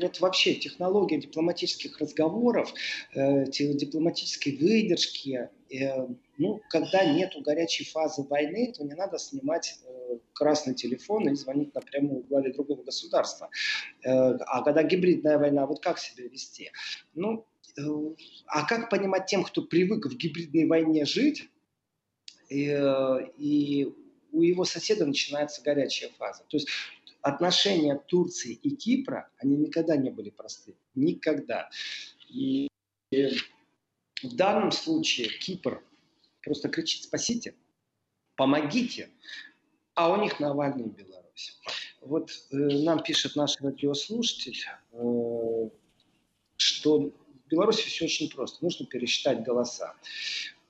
вот 0.00 0.20
вообще 0.20 0.54
технология 0.54 1.18
дипломатических 1.18 1.98
разговоров, 1.98 2.72
э, 3.14 3.44
дипломатической 3.44 4.56
выдержки, 4.56 5.50
э, 5.70 6.06
ну, 6.38 6.62
когда 6.70 7.04
нет 7.04 7.34
горячей 7.44 7.84
фазы 7.84 8.22
войны, 8.22 8.72
то 8.74 8.84
не 8.84 8.94
надо 8.94 9.18
снимать 9.18 9.78
красный 10.32 10.74
телефон 10.74 11.28
и 11.28 11.34
звонить 11.34 11.74
напрямую 11.74 12.22
главе 12.22 12.52
другого 12.52 12.82
государства. 12.82 13.50
А 14.04 14.62
когда 14.62 14.82
гибридная 14.82 15.36
война, 15.36 15.66
вот 15.66 15.80
как 15.82 15.98
себя 15.98 16.26
вести? 16.28 16.70
Ну, 17.14 17.44
а 18.46 18.64
как 18.66 18.88
понимать 18.88 19.26
тем, 19.26 19.44
кто 19.44 19.62
привык 19.62 20.06
в 20.06 20.16
гибридной 20.16 20.66
войне 20.66 21.04
жить, 21.04 21.50
и, 22.48 22.64
и 23.36 23.92
у 24.32 24.42
его 24.42 24.64
соседа 24.64 25.04
начинается 25.04 25.60
горячая 25.62 26.10
фаза. 26.10 26.44
То 26.48 26.56
есть 26.56 26.68
отношения 27.22 27.96
Турции 27.96 28.54
и 28.54 28.74
Кипра, 28.74 29.30
они 29.38 29.56
никогда 29.56 29.96
не 29.96 30.10
были 30.10 30.30
просты. 30.30 30.74
Никогда. 30.94 31.68
И 32.28 32.68
в 33.10 34.34
данном 34.34 34.72
случае 34.72 35.28
Кипр 35.28 35.82
просто 36.42 36.68
кричит 36.68 37.04
«спасите», 37.04 37.54
«помогите», 38.36 39.10
а 39.94 40.12
у 40.12 40.22
них 40.22 40.38
Навальный 40.40 40.86
и 40.86 40.90
Беларусь. 40.90 41.58
Вот 42.00 42.30
э, 42.50 42.56
нам 42.56 43.02
пишет 43.02 43.34
наш 43.34 43.60
радиослушатель, 43.60 44.64
э, 44.92 45.70
что 46.56 47.00
в 47.00 47.48
Беларуси 47.50 47.88
все 47.88 48.04
очень 48.04 48.30
просто. 48.30 48.64
Нужно 48.64 48.86
пересчитать 48.86 49.42
голоса. 49.42 49.94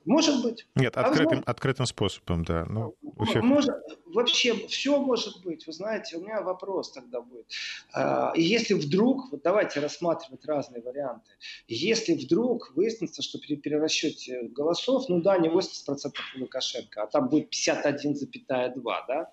Может 0.09 0.41
быть. 0.41 0.65
Нет, 0.73 0.97
а 0.97 1.01
открытым, 1.01 1.43
открытым 1.45 1.85
способом, 1.85 2.43
да. 2.43 2.65
Ну, 2.67 2.95
у 2.99 3.25
всех... 3.25 3.43
может, 3.43 3.75
вообще 4.07 4.55
все 4.67 4.99
может 4.99 5.43
быть. 5.43 5.67
Вы 5.67 5.73
знаете, 5.73 6.17
у 6.17 6.21
меня 6.21 6.41
вопрос 6.41 6.91
тогда 6.91 7.21
будет. 7.21 7.45
А, 7.93 8.33
и 8.35 8.41
если 8.41 8.73
вдруг, 8.73 9.31
вот 9.31 9.43
давайте 9.43 9.79
рассматривать 9.79 10.43
разные 10.47 10.81
варианты, 10.81 11.29
если 11.67 12.15
вдруг 12.15 12.71
выяснится, 12.75 13.21
что 13.21 13.37
при 13.37 13.55
перерасчете 13.55 14.47
голосов, 14.47 15.07
ну 15.09 15.21
да, 15.21 15.37
не 15.37 15.47
80% 15.47 16.11
у 16.37 16.39
Лукашенко, 16.39 17.03
а 17.03 17.05
там 17.05 17.29
будет 17.29 17.53
51,2, 17.53 18.81
да, 19.07 19.31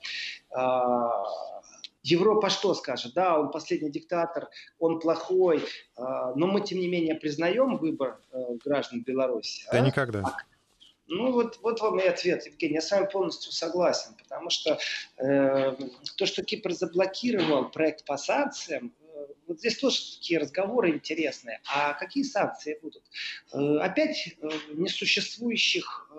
а, 0.50 1.24
Европа 2.02 2.50
что 2.50 2.74
скажет? 2.74 3.14
Да, 3.14 3.40
он 3.40 3.50
последний 3.50 3.90
диктатор, 3.90 4.48
он 4.78 5.00
плохой, 5.00 5.64
но 5.96 6.46
мы, 6.46 6.60
тем 6.60 6.78
не 6.78 6.86
менее, 6.86 7.16
признаем 7.16 7.78
выбор 7.78 8.20
граждан 8.64 9.02
Беларуси. 9.02 9.66
Да 9.72 9.78
а? 9.78 9.80
никогда. 9.80 10.20
А 10.20 10.36
ну 11.08 11.32
вот, 11.32 11.58
вот 11.62 11.80
вам 11.80 12.00
и 12.00 12.06
ответ, 12.06 12.46
Евгений. 12.46 12.74
Я 12.74 12.80
с 12.80 12.90
вами 12.90 13.08
полностью 13.10 13.52
согласен, 13.52 14.14
потому 14.18 14.50
что 14.50 14.78
э, 15.18 15.76
то, 16.16 16.26
что 16.26 16.42
Кипр 16.42 16.72
заблокировал 16.72 17.70
проект 17.70 18.04
по 18.04 18.16
санкциям, 18.16 18.92
э, 19.14 19.26
вот 19.46 19.58
здесь 19.58 19.78
тоже 19.78 19.98
такие 20.16 20.40
разговоры 20.40 20.90
интересные. 20.90 21.60
А 21.72 21.94
какие 21.94 22.24
санкции 22.24 22.78
будут? 22.82 23.04
Э, 23.52 23.78
опять 23.78 24.36
э, 24.40 24.48
несуществующих 24.74 26.10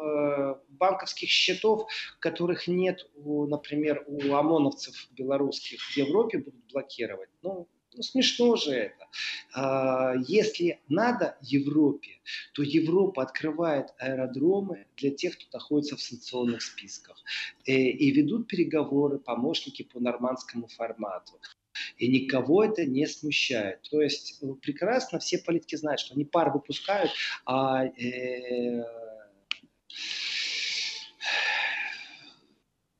банковских 0.69 1.29
счетов, 1.29 1.89
которых 2.19 2.67
нет, 2.67 3.09
у, 3.15 3.47
например, 3.47 4.03
у 4.07 4.35
ОМОНовцев 4.35 5.07
белорусских 5.11 5.81
в 5.81 5.97
Европе 5.97 6.37
будут 6.37 6.63
блокировать. 6.71 7.29
Ну, 7.41 7.67
ну, 7.97 8.03
смешно 8.03 8.55
же 8.55 8.73
это. 8.73 9.06
А, 9.53 10.13
если 10.27 10.79
надо 10.87 11.37
Европе, 11.41 12.19
то 12.53 12.63
Европа 12.63 13.23
открывает 13.23 13.93
аэродромы 13.97 14.85
для 14.97 15.11
тех, 15.11 15.37
кто 15.37 15.57
находится 15.57 15.95
в 15.95 16.01
санкционных 16.01 16.61
списках. 16.61 17.23
Э, 17.65 17.71
и 17.73 18.11
ведут 18.11 18.47
переговоры 18.47 19.19
помощники 19.19 19.83
по 19.83 19.99
нормандскому 19.99 20.67
формату. 20.67 21.39
И 21.97 22.07
никого 22.07 22.63
это 22.63 22.85
не 22.85 23.07
смущает. 23.07 23.81
То 23.89 24.01
есть 24.01 24.39
э, 24.41 24.53
прекрасно 24.61 25.19
все 25.19 25.37
политики 25.37 25.75
знают, 25.75 25.99
что 25.99 26.15
они 26.15 26.25
пар 26.25 26.51
выпускают, 26.51 27.11
а 27.45 27.85
э, 27.85 28.83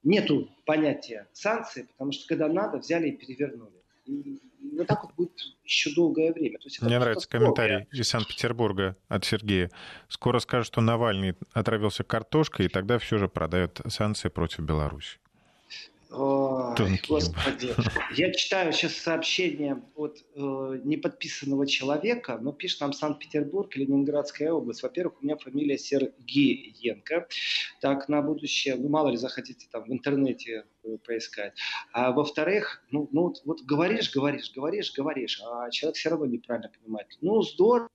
нету 0.04 0.50
понятия 0.66 1.28
санкций, 1.34 1.86
потому 1.86 2.12
что 2.12 2.28
когда 2.28 2.48
надо, 2.48 2.78
взяли 2.78 3.10
и 3.10 3.18
перевернули. 3.18 3.78
Вот 4.08 4.88
так 4.88 5.04
вот 5.04 5.14
будет 5.16 5.34
еще 5.64 5.94
долгое 5.94 6.34
время. 6.34 6.60
То 6.60 6.66
есть 6.66 6.82
Мне 6.82 7.00
нравится 7.00 7.28
комментарий 7.28 7.88
из 7.92 8.08
Санкт-Петербурга 8.08 8.96
от 9.08 9.26
Сергея. 9.26 9.72
Скоро 10.08 10.40
скажут, 10.40 10.68
что 10.68 10.82
Навальный 10.82 11.36
отравился 11.54 12.04
картошкой, 12.04 12.68
и 12.68 12.70
тогда 12.70 13.00
все 13.00 13.18
же 13.18 13.28
продают 13.28 13.82
санкции 13.88 14.30
против 14.30 14.60
Беларуси. 14.60 15.20
Ой, 16.10 17.02
господи. 17.08 17.76
Я 18.16 18.32
читаю 18.32 18.72
сейчас 18.72 18.94
сообщение 18.94 19.84
от 19.96 20.18
э, 20.36 20.40
неподписанного 20.86 21.68
человека, 21.68 22.38
но 22.42 22.54
пишет 22.54 22.80
нам 22.80 22.94
Санкт-Петербург, 22.94 23.76
Ленинградская 23.76 24.54
область. 24.54 24.84
Во-первых, 24.84 25.22
у 25.22 25.26
меня 25.26 25.36
фамилия 25.36 25.78
Сергеенко. 25.78 27.28
Так, 27.82 28.08
на 28.08 28.22
будущее, 28.22 28.76
ну, 28.76 28.88
мало 28.88 29.10
ли 29.10 29.18
захотите 29.18 29.68
там 29.70 29.84
в 29.84 29.92
интернете 29.92 30.66
э, 30.84 30.98
поискать. 31.06 31.54
А 31.92 32.14
во-вторых, 32.14 32.84
ну, 32.90 33.10
ну 33.12 33.24
вот, 33.24 33.42
вот 33.44 33.62
говоришь, 33.64 34.12
говоришь, 34.14 34.54
говоришь, 34.56 34.94
говоришь, 34.94 35.42
а 35.46 35.70
человек 35.72 35.98
все 35.98 36.10
равно 36.10 36.26
неправильно 36.26 36.70
понимает. 36.70 37.18
Ну, 37.20 37.42
здорово, 37.42 37.90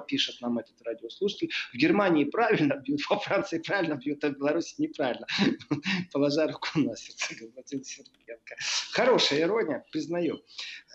пишет 0.00 0.40
нам 0.40 0.58
этот 0.58 0.80
радиослушатель. 0.82 1.50
В 1.72 1.76
Германии 1.76 2.24
правильно 2.24 2.74
бьют, 2.76 3.00
во 3.08 3.18
Франции 3.18 3.58
правильно 3.58 3.94
бьют, 3.94 4.22
а 4.24 4.28
в 4.28 4.38
Беларуси 4.38 4.74
неправильно. 4.78 5.26
Положа 6.12 6.46
руку 6.46 6.68
на 6.74 6.96
сердце, 6.96 7.34
господин 7.56 7.84
Сергеенко. 7.84 8.56
Хорошая 8.92 9.40
ирония, 9.40 9.84
признаю. 9.90 10.42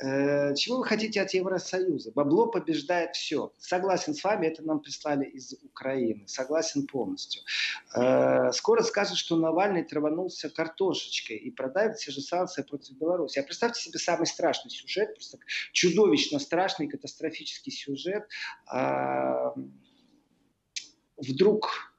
Э, 0.04 0.56
чего 0.56 0.78
вы 0.78 0.86
хотите 0.86 1.22
от 1.22 1.34
Евросоюза? 1.34 2.12
Бабло 2.14 2.48
побеждает 2.48 3.16
все. 3.16 3.54
Согласен 3.58 4.14
с 4.14 4.24
вами, 4.24 4.48
это 4.48 4.64
нам 4.64 4.80
прислали 4.80 5.26
из 5.26 5.54
Украины. 5.64 6.28
Согласен 6.28 6.88
полностью. 6.88 7.42
Э, 7.96 8.52
скоро 8.54 8.84
скажут, 8.84 9.18
что 9.18 9.36
Навальный 9.36 9.84
траванулся 9.84 10.50
картошечкой 10.50 11.38
и 11.38 11.52
продает 11.52 11.98
все 11.98 12.12
же 12.12 12.22
санкции 12.22 12.64
против 12.64 12.96
Беларуси. 12.98 13.40
А 13.40 13.44
представьте 13.44 13.82
себе 13.82 14.00
самый 14.00 14.28
страшный 14.28 14.72
сюжет, 14.72 15.14
просто 15.14 15.40
чудовищно 15.72 16.40
страшный, 16.40 16.88
катастрофический 16.88 17.72
сюжет 17.72 18.28
а, 18.66 18.77
вдруг 21.18 21.94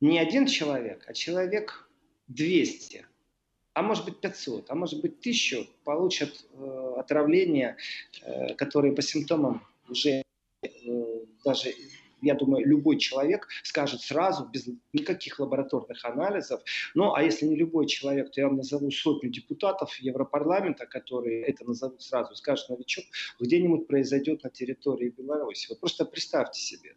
не 0.00 0.18
один 0.18 0.46
человек, 0.46 1.04
а 1.06 1.12
человек 1.12 1.88
200, 2.28 3.06
а 3.74 3.82
может 3.82 4.04
быть 4.04 4.20
500, 4.20 4.70
а 4.70 4.74
может 4.74 5.00
быть 5.00 5.18
1000 5.20 5.68
получат 5.84 6.44
э, 6.52 6.94
отравление, 6.98 7.76
э, 8.22 8.54
которые 8.54 8.94
по 8.94 9.02
симптомам 9.02 9.62
уже 9.88 10.22
э, 10.62 11.24
даже 11.44 11.74
я 12.22 12.34
думаю, 12.34 12.66
любой 12.66 12.98
человек 12.98 13.48
скажет 13.62 14.00
сразу, 14.00 14.48
без 14.52 14.68
никаких 14.92 15.40
лабораторных 15.40 16.04
анализов. 16.04 16.62
Ну, 16.94 17.14
а 17.14 17.22
если 17.22 17.46
не 17.46 17.56
любой 17.56 17.86
человек, 17.86 18.30
то 18.30 18.40
я 18.40 18.48
вам 18.48 18.56
назову 18.56 18.90
сотню 18.90 19.30
депутатов 19.30 19.94
Европарламента, 19.96 20.86
которые 20.86 21.42
это 21.42 21.64
назовут 21.64 22.02
сразу, 22.02 22.34
скажут, 22.34 22.68
новичок, 22.70 23.04
где-нибудь 23.38 23.86
произойдет 23.86 24.44
на 24.44 24.50
территории 24.50 25.14
Беларуси. 25.16 25.66
Вот 25.70 25.80
просто 25.80 26.04
представьте 26.04 26.60
себе. 26.60 26.94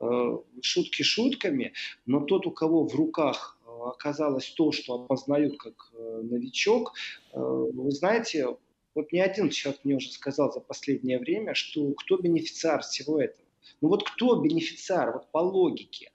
Э, 0.00 0.38
шутки 0.62 1.02
шутками, 1.02 1.72
но 2.06 2.20
тот, 2.20 2.46
у 2.46 2.52
кого 2.52 2.86
в 2.86 2.94
руках 2.94 3.58
э, 3.66 3.68
оказалось 3.68 4.48
то, 4.50 4.70
что 4.70 4.94
опознают 4.94 5.58
как 5.58 5.90
э, 5.92 6.20
новичок, 6.22 6.92
вы 7.32 7.90
знаете, 7.90 8.56
вот 8.94 9.12
не 9.12 9.20
один 9.20 9.50
человек 9.50 9.80
мне 9.84 9.96
уже 9.96 10.10
сказал 10.10 10.52
за 10.52 10.60
последнее 10.60 11.18
время, 11.18 11.54
что 11.54 11.92
кто 11.94 12.16
бенефициар 12.16 12.82
всего 12.82 13.20
этого. 13.20 13.47
Ну 13.80 13.88
вот 13.88 14.08
кто 14.08 14.40
бенефициар, 14.40 15.12
вот 15.12 15.30
по 15.30 15.38
логике? 15.38 16.10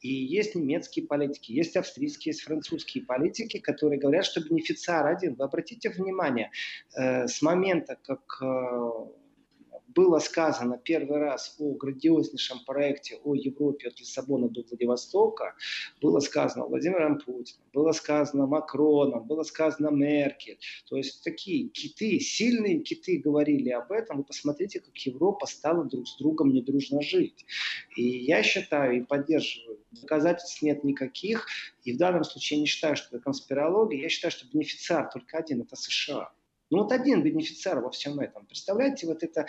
И 0.00 0.08
есть 0.08 0.54
немецкие 0.54 1.06
политики, 1.06 1.52
есть 1.52 1.76
австрийские, 1.76 2.32
есть 2.32 2.42
французские 2.42 3.04
политики, 3.04 3.58
которые 3.58 3.98
говорят, 3.98 4.24
что 4.24 4.40
бенефициар 4.40 5.06
один. 5.06 5.34
Вы 5.34 5.44
обратите 5.44 5.90
внимание, 5.90 6.50
э, 6.94 7.26
с 7.26 7.42
момента, 7.42 7.96
как 8.02 8.20
э, 8.40 8.90
было 9.98 10.20
сказано 10.20 10.78
первый 10.78 11.18
раз 11.18 11.56
о 11.58 11.74
грандиознейшем 11.74 12.60
проекте 12.64 13.18
о 13.24 13.34
Европе 13.34 13.88
от 13.88 13.98
Лиссабона 13.98 14.48
до 14.48 14.62
Владивостока, 14.62 15.56
было 16.00 16.20
сказано 16.20 16.66
Владимиром 16.66 17.18
Путиным, 17.18 17.64
было 17.72 17.90
сказано 17.90 18.46
Макроном, 18.46 19.26
было 19.26 19.42
сказано 19.42 19.88
Меркель. 19.88 20.60
То 20.88 20.96
есть 20.96 21.24
такие 21.24 21.68
киты, 21.70 22.20
сильные 22.20 22.78
киты 22.78 23.18
говорили 23.18 23.70
об 23.70 23.90
этом. 23.90 24.18
Вы 24.18 24.22
посмотрите, 24.22 24.78
как 24.78 24.96
Европа 24.98 25.46
стала 25.46 25.84
друг 25.84 26.06
с 26.06 26.16
другом 26.16 26.52
недружно 26.52 27.02
жить. 27.02 27.44
И 27.96 28.04
я 28.04 28.44
считаю 28.44 28.98
и 28.98 29.04
поддерживаю, 29.04 29.80
доказательств 29.90 30.62
нет 30.62 30.84
никаких. 30.84 31.44
И 31.82 31.92
в 31.92 31.96
данном 31.96 32.22
случае 32.22 32.58
я 32.58 32.60
не 32.60 32.66
считаю, 32.68 32.94
что 32.94 33.16
это 33.16 33.24
конспирология. 33.24 34.00
Я 34.00 34.08
считаю, 34.08 34.30
что 34.30 34.46
бенефициар 34.46 35.10
только 35.12 35.38
один– 35.38 35.62
это 35.62 35.74
США. 35.74 36.30
Ну 36.70 36.78
вот 36.78 36.92
один 36.92 37.22
бенефициар 37.22 37.80
во 37.80 37.90
всем 37.90 38.20
этом. 38.20 38.44
Представляете, 38.46 39.06
вот 39.06 39.22
это 39.22 39.46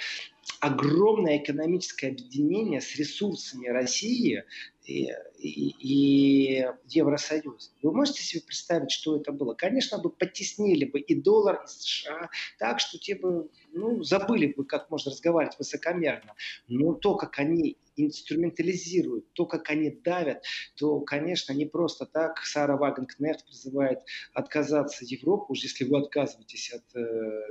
огромное 0.62 1.38
экономическое 1.38 2.10
объединение 2.10 2.80
с 2.80 2.96
ресурсами 2.96 3.68
России 3.68 4.44
и, 4.86 5.12
и, 5.38 5.76
и 5.80 6.66
Евросоюза. 6.88 7.72
Вы 7.82 7.94
можете 7.94 8.22
себе 8.22 8.42
представить, 8.42 8.92
что 8.92 9.18
это 9.18 9.32
было? 9.32 9.54
Конечно, 9.54 10.00
бы 10.00 10.10
потеснили 10.10 10.86
бы 10.86 11.00
и 11.00 11.16
доллар, 11.16 11.64
и 11.64 11.68
США, 11.68 12.30
так 12.58 12.80
что 12.80 12.98
те 12.98 13.16
бы 13.16 13.50
ну, 13.74 14.02
забыли 14.02 14.54
бы, 14.54 14.64
как 14.64 14.90
можно 14.90 15.12
разговаривать 15.12 15.58
высокомерно. 15.60 16.36
Но 16.68 16.94
то, 16.94 17.16
как 17.16 17.38
они 17.40 17.78
инструментализируют, 18.08 19.32
то, 19.34 19.46
как 19.46 19.70
они 19.70 19.92
давят, 19.92 20.44
то, 20.76 21.00
конечно, 21.02 21.54
не 21.54 21.66
просто 21.66 22.06
так 22.06 22.40
Сара 22.46 22.78
Вагенкнехт 22.78 23.46
призывает 23.46 24.00
отказаться 24.34 25.06
Европу, 25.06 25.54
уж 25.54 25.60
если 25.60 25.86
вы 25.86 26.00
отказываетесь 26.00 26.74
от 26.74 26.96
э, 26.96 27.42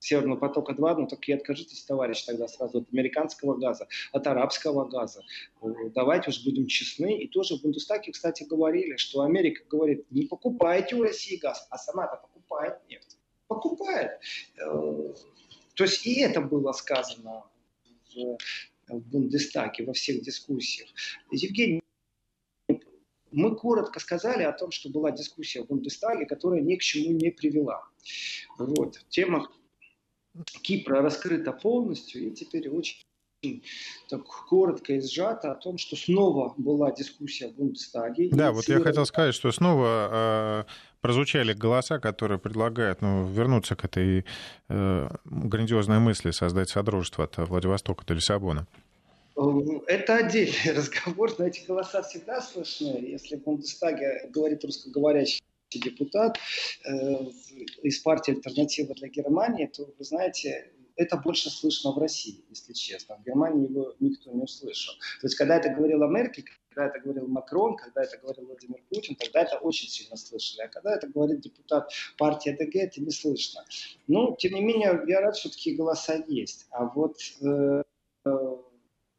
Северного 0.00 0.38
потока-2, 0.38 0.96
ну 0.96 1.06
так 1.06 1.28
и 1.28 1.32
откажитесь, 1.32 1.84
товарищ, 1.84 2.22
тогда 2.22 2.48
сразу 2.48 2.78
от 2.78 2.88
американского 2.90 3.54
газа, 3.54 3.86
от 4.12 4.26
арабского 4.26 4.86
газа. 4.86 5.22
Э, 5.62 5.66
давайте 5.94 6.30
уж 6.30 6.42
будем 6.42 6.66
честны. 6.66 7.18
И 7.18 7.28
тоже 7.28 7.56
в 7.56 7.62
Бундестаге, 7.62 8.12
кстати, 8.12 8.44
говорили, 8.44 8.96
что 8.96 9.20
Америка 9.22 9.62
говорит, 9.68 10.10
не 10.10 10.22
покупайте 10.22 10.96
у 10.96 11.02
России 11.02 11.36
газ, 11.36 11.66
а 11.70 11.76
сама-то 11.76 12.16
покупает 12.16 12.78
нефть. 12.88 13.18
Покупает. 13.46 14.12
Э, 14.56 15.12
то 15.74 15.84
есть 15.84 16.06
и 16.06 16.20
это 16.20 16.40
было 16.40 16.72
сказано 16.72 17.44
в 18.94 19.06
Бундестаге, 19.08 19.84
во 19.84 19.92
всех 19.92 20.22
дискуссиях. 20.22 20.88
Евгений, 21.30 21.80
мы 23.32 23.56
коротко 23.56 24.00
сказали 24.00 24.42
о 24.42 24.52
том, 24.52 24.70
что 24.70 24.90
была 24.90 25.10
дискуссия 25.10 25.62
в 25.62 25.66
Бундестаге, 25.66 26.26
которая 26.26 26.60
ни 26.60 26.76
к 26.76 26.82
чему 26.82 27.16
не 27.16 27.30
привела. 27.30 27.84
Вот. 28.58 29.04
Тема 29.08 29.48
Кипра 30.62 31.02
раскрыта 31.02 31.52
полностью, 31.52 32.26
и 32.26 32.30
теперь 32.30 32.68
очень 32.68 33.04
так 34.08 34.22
коротко 34.48 34.92
и 34.92 35.00
сжато 35.00 35.52
о 35.52 35.54
том, 35.54 35.78
что 35.78 35.96
снова 35.96 36.52
была 36.58 36.92
дискуссия 36.92 37.48
в 37.48 37.54
Бундестаге. 37.54 38.28
Да, 38.32 38.52
вот 38.52 38.68
я 38.68 38.80
хотел 38.80 39.06
сказать, 39.06 39.34
что 39.34 39.50
снова 39.50 40.08
э, 40.12 40.64
прозвучали 41.00 41.54
голоса, 41.54 41.98
которые 41.98 42.38
предлагают 42.38 43.00
ну, 43.00 43.26
вернуться 43.26 43.76
к 43.76 43.84
этой 43.84 44.26
э, 44.68 45.08
грандиозной 45.24 46.00
мысли 46.00 46.32
создать 46.32 46.68
содружество 46.68 47.24
от 47.24 47.38
Владивостока 47.38 48.04
до 48.04 48.14
Лиссабона. 48.14 48.66
Это 49.86 50.16
отдельный 50.16 50.72
разговор, 50.76 51.34
но 51.38 51.46
эти 51.46 51.64
голоса 51.66 52.02
всегда 52.02 52.42
слышны. 52.42 52.98
Если 52.98 53.36
в 53.36 53.42
Бундестаге 53.42 54.28
говорит 54.28 54.64
русскоговорящий 54.64 55.40
депутат 55.70 56.38
э, 56.84 56.90
из 57.82 58.00
партии 58.00 58.34
«Альтернатива 58.34 58.94
для 58.94 59.08
Германии», 59.08 59.66
то, 59.66 59.94
вы 59.98 60.04
знаете, 60.04 60.70
это 60.96 61.16
больше 61.16 61.48
слышно 61.48 61.92
в 61.92 61.98
России, 61.98 62.44
если 62.50 62.74
честно. 62.74 63.16
В 63.16 63.24
Германии 63.24 63.70
его 63.70 63.94
никто 64.00 64.30
не 64.30 64.42
услышал. 64.42 64.94
То 65.20 65.26
есть, 65.26 65.36
когда 65.36 65.56
это 65.56 65.70
говорила 65.70 66.06
Меркель, 66.06 66.44
когда 66.68 66.88
это 66.88 67.00
говорил 67.00 67.26
Макрон, 67.26 67.76
когда 67.76 68.02
это 68.02 68.18
говорил 68.18 68.44
Владимир 68.44 68.82
Путин, 68.90 69.14
тогда 69.14 69.40
это 69.42 69.56
очень 69.56 69.88
сильно 69.88 70.16
слышали. 70.16 70.62
А 70.62 70.68
когда 70.68 70.94
это 70.94 71.08
говорит 71.08 71.40
депутат 71.40 71.90
партии 72.18 72.50
ДГ, 72.50 72.76
это 72.76 73.00
не 73.00 73.10
слышно. 73.10 73.64
Ну, 74.06 74.36
тем 74.38 74.52
не 74.52 74.60
менее, 74.60 75.02
я 75.06 75.22
рад, 75.22 75.34
что 75.34 75.48
такие 75.48 75.76
голоса 75.76 76.22
есть. 76.28 76.66
А 76.70 76.84
вот 76.84 77.16
э, 77.40 77.82
э, 78.26 78.56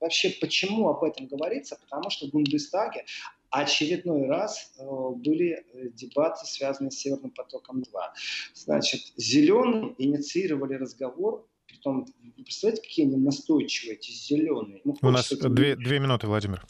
вообще 0.02 0.36
почему 0.42 0.90
об 0.90 1.04
этом 1.04 1.28
говорится? 1.28 1.78
Потому 1.82 2.10
что 2.10 2.28
в 2.28 2.32
Бундестаге 2.32 3.06
очередной 3.50 4.28
раз 4.28 4.74
э, 4.78 4.84
были 4.84 5.64
э, 5.74 5.90
дебаты, 5.94 6.46
связанные 6.46 6.92
с 6.92 6.96
Северным 6.96 7.32
потоком-2. 7.32 7.86
Значит, 8.54 9.02
зеленые 9.16 9.96
инициировали 9.98 10.74
разговор 10.74 11.46
Притом, 11.72 12.06
вы 12.22 12.44
представляете, 12.44 12.82
какие 12.82 13.06
они 13.06 13.16
настойчивые, 13.16 13.96
эти 13.96 14.12
зеленые. 14.12 14.82
Ну, 14.84 14.96
У 15.02 15.10
нас 15.10 15.32
две, 15.32 15.76
две 15.78 16.00
минуты, 16.00 16.28
Владимир. 16.28 16.66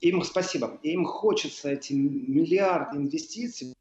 Им 0.00 0.22
спасибо. 0.22 0.78
Им 0.82 1.06
хочется 1.06 1.70
эти 1.70 1.94
миллиарды 1.94 2.98
инвестиций 2.98 3.74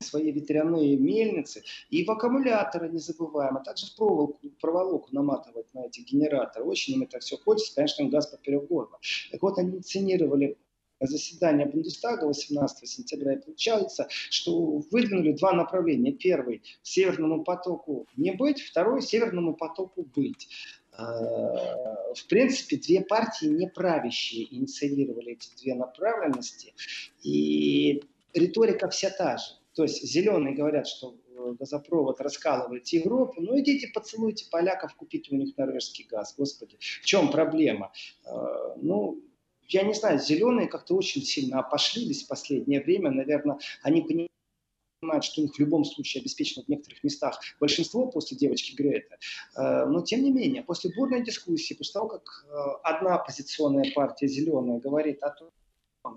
свои 0.00 0.30
ветряные 0.30 0.96
мельницы 0.96 1.64
и 1.90 2.04
в 2.04 2.10
аккумуляторы 2.10 2.88
не 2.88 2.98
забываем, 2.98 3.56
а 3.56 3.60
также 3.60 3.86
в 3.86 3.96
проволоку, 3.96 4.38
проволоку 4.60 5.08
наматывать 5.12 5.72
на 5.74 5.86
эти 5.86 6.00
генераторы. 6.00 6.64
Очень 6.64 6.94
им 6.94 7.02
это 7.02 7.18
все 7.18 7.36
хочется, 7.36 7.74
конечно, 7.74 8.02
им 8.02 8.10
газ 8.10 8.28
поперек 8.28 8.68
горла. 8.68 8.98
Так 9.32 9.42
вот, 9.42 9.58
они 9.58 9.76
инициировали 9.76 10.56
заседания 11.00 11.66
Бундестага 11.66 12.26
18 12.26 12.88
сентября, 12.88 13.34
и 13.34 13.40
получается, 13.40 14.08
что 14.10 14.82
выдвинули 14.90 15.32
два 15.32 15.52
направления. 15.52 16.12
Первый– 16.12 16.62
Северному 16.82 17.44
потоку 17.44 18.06
не 18.16 18.32
быть, 18.32 18.60
второй– 18.62 19.02
Северному 19.02 19.54
потоку 19.54 20.02
быть. 20.14 20.48
А, 20.92 22.14
в 22.14 22.26
принципе, 22.28 22.76
две 22.76 23.00
партии 23.00 23.46
неправящие 23.46 24.52
инициировали 24.52 25.32
эти 25.32 25.50
две 25.62 25.74
направленности, 25.74 26.74
и 27.22 28.02
риторика 28.34 28.88
вся 28.88 29.10
та 29.10 29.36
же. 29.36 29.58
То 29.78 29.84
есть 29.84 30.02
зеленые 30.02 30.56
говорят, 30.56 30.88
что 30.88 31.14
газопровод 31.60 32.20
раскалывает 32.20 32.88
Европу, 32.88 33.40
ну 33.40 33.60
идите 33.60 33.86
поцелуйте 33.86 34.46
поляков, 34.50 34.96
купите 34.96 35.32
у 35.32 35.38
них 35.38 35.56
норвежский 35.56 36.04
газ, 36.04 36.34
господи. 36.36 36.76
В 36.80 37.04
чем 37.04 37.30
проблема? 37.30 37.92
А, 38.24 38.74
ну, 38.74 39.22
я 39.68 39.84
не 39.84 39.94
знаю, 39.94 40.18
зеленые 40.18 40.66
как-то 40.66 40.96
очень 40.96 41.22
сильно 41.22 41.60
опошлились 41.60 42.24
в 42.24 42.26
последнее 42.26 42.82
время. 42.82 43.12
Наверное, 43.12 43.60
они 43.84 44.02
понимают, 44.02 45.22
что 45.22 45.42
у 45.42 45.44
них 45.44 45.54
в 45.54 45.60
любом 45.60 45.84
случае 45.84 46.22
обеспечено 46.22 46.64
в 46.64 46.68
некоторых 46.68 47.04
местах 47.04 47.38
большинство 47.60 48.10
после 48.10 48.36
девочки 48.36 48.74
Грета. 48.74 49.16
Э, 49.56 49.84
но 49.84 50.02
тем 50.02 50.24
не 50.24 50.32
менее, 50.32 50.64
после 50.64 50.90
бурной 50.92 51.22
дискуссии, 51.22 51.74
после 51.74 51.92
того, 51.92 52.08
как 52.08 52.46
э, 52.48 52.54
одна 52.82 53.14
оппозиционная 53.14 53.92
партия 53.94 54.26
зеленая 54.26 54.80
говорит 54.80 55.22
о 55.22 55.30
том, 55.30 55.50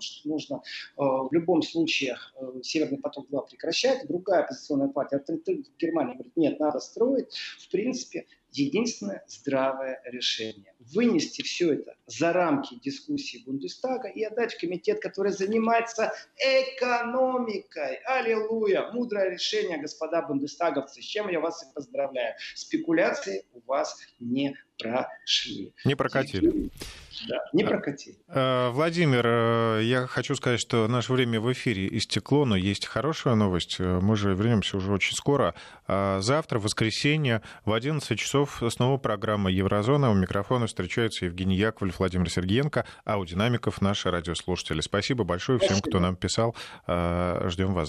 что 0.00 0.28
нужно 0.28 0.56
э, 0.56 0.60
в 0.96 1.28
любом 1.32 1.62
случае 1.62 2.16
Северный 2.62 2.98
поток-2 2.98 3.48
прекращать. 3.48 4.06
Другая 4.06 4.44
оппозиционная 4.44 4.88
партия, 4.88 5.22
Германия 5.78 6.14
говорит, 6.14 6.36
нет, 6.36 6.60
надо 6.60 6.80
строить. 6.80 7.34
В 7.58 7.70
принципе, 7.70 8.26
единственное 8.52 9.24
здравое 9.26 10.00
решение. 10.04 10.74
Вынести 10.94 11.42
все 11.42 11.74
это 11.74 11.96
за 12.06 12.32
рамки 12.32 12.78
дискуссии 12.82 13.42
Бундестага 13.44 14.08
и 14.08 14.22
отдать 14.22 14.54
в 14.54 14.60
комитет, 14.60 15.00
который 15.00 15.32
занимается 15.32 16.12
экономикой. 16.36 17.96
Аллилуйя! 18.04 18.90
Мудрое 18.92 19.30
решение, 19.30 19.78
господа 19.78 20.22
бундестаговцы, 20.22 21.00
с 21.00 21.04
чем 21.04 21.28
я 21.28 21.40
вас 21.40 21.62
и 21.62 21.74
поздравляю. 21.74 22.34
Спекуляции 22.54 23.44
у 23.52 23.60
вас 23.60 23.98
не 24.20 24.56
прошли. 24.82 25.72
Не 25.84 25.94
прокатили. 25.94 26.70
Да, 27.28 27.36
не 27.52 27.64
прокатили. 27.64 28.16
Э, 28.28 28.70
Владимир, 28.70 29.24
э, 29.24 29.80
я 29.84 30.06
хочу 30.06 30.34
сказать, 30.34 30.60
что 30.60 30.88
наше 30.88 31.12
время 31.12 31.40
в 31.40 31.52
эфире 31.52 31.88
истекло, 31.96 32.44
но 32.44 32.56
есть 32.56 32.86
хорошая 32.86 33.34
новость. 33.34 33.76
Э, 33.78 34.00
мы 34.00 34.16
же 34.16 34.34
вернемся 34.34 34.76
уже 34.76 34.92
очень 34.92 35.14
скоро. 35.14 35.54
Завтра, 35.86 36.58
в 36.58 36.62
воскресенье, 36.62 37.42
в 37.64 37.72
11 37.72 38.18
часов 38.18 38.62
снова 38.70 38.96
программа 38.96 39.50
«Еврозона». 39.50 40.10
У 40.10 40.14
микрофона 40.14 40.66
встречаются 40.66 41.26
Евгений 41.26 41.56
Яковлев, 41.56 41.98
Владимир 41.98 42.30
Сергеенко, 42.30 42.86
а 43.04 43.18
у 43.18 43.26
динамиков 43.26 43.82
наши 43.82 44.10
радиослушатели. 44.10 44.80
Спасибо 44.80 45.24
большое 45.24 45.58
всем, 45.58 45.80
кто 45.80 46.00
нам 46.00 46.16
писал. 46.16 46.56
Ждем 46.86 47.74
вас. 47.74 47.80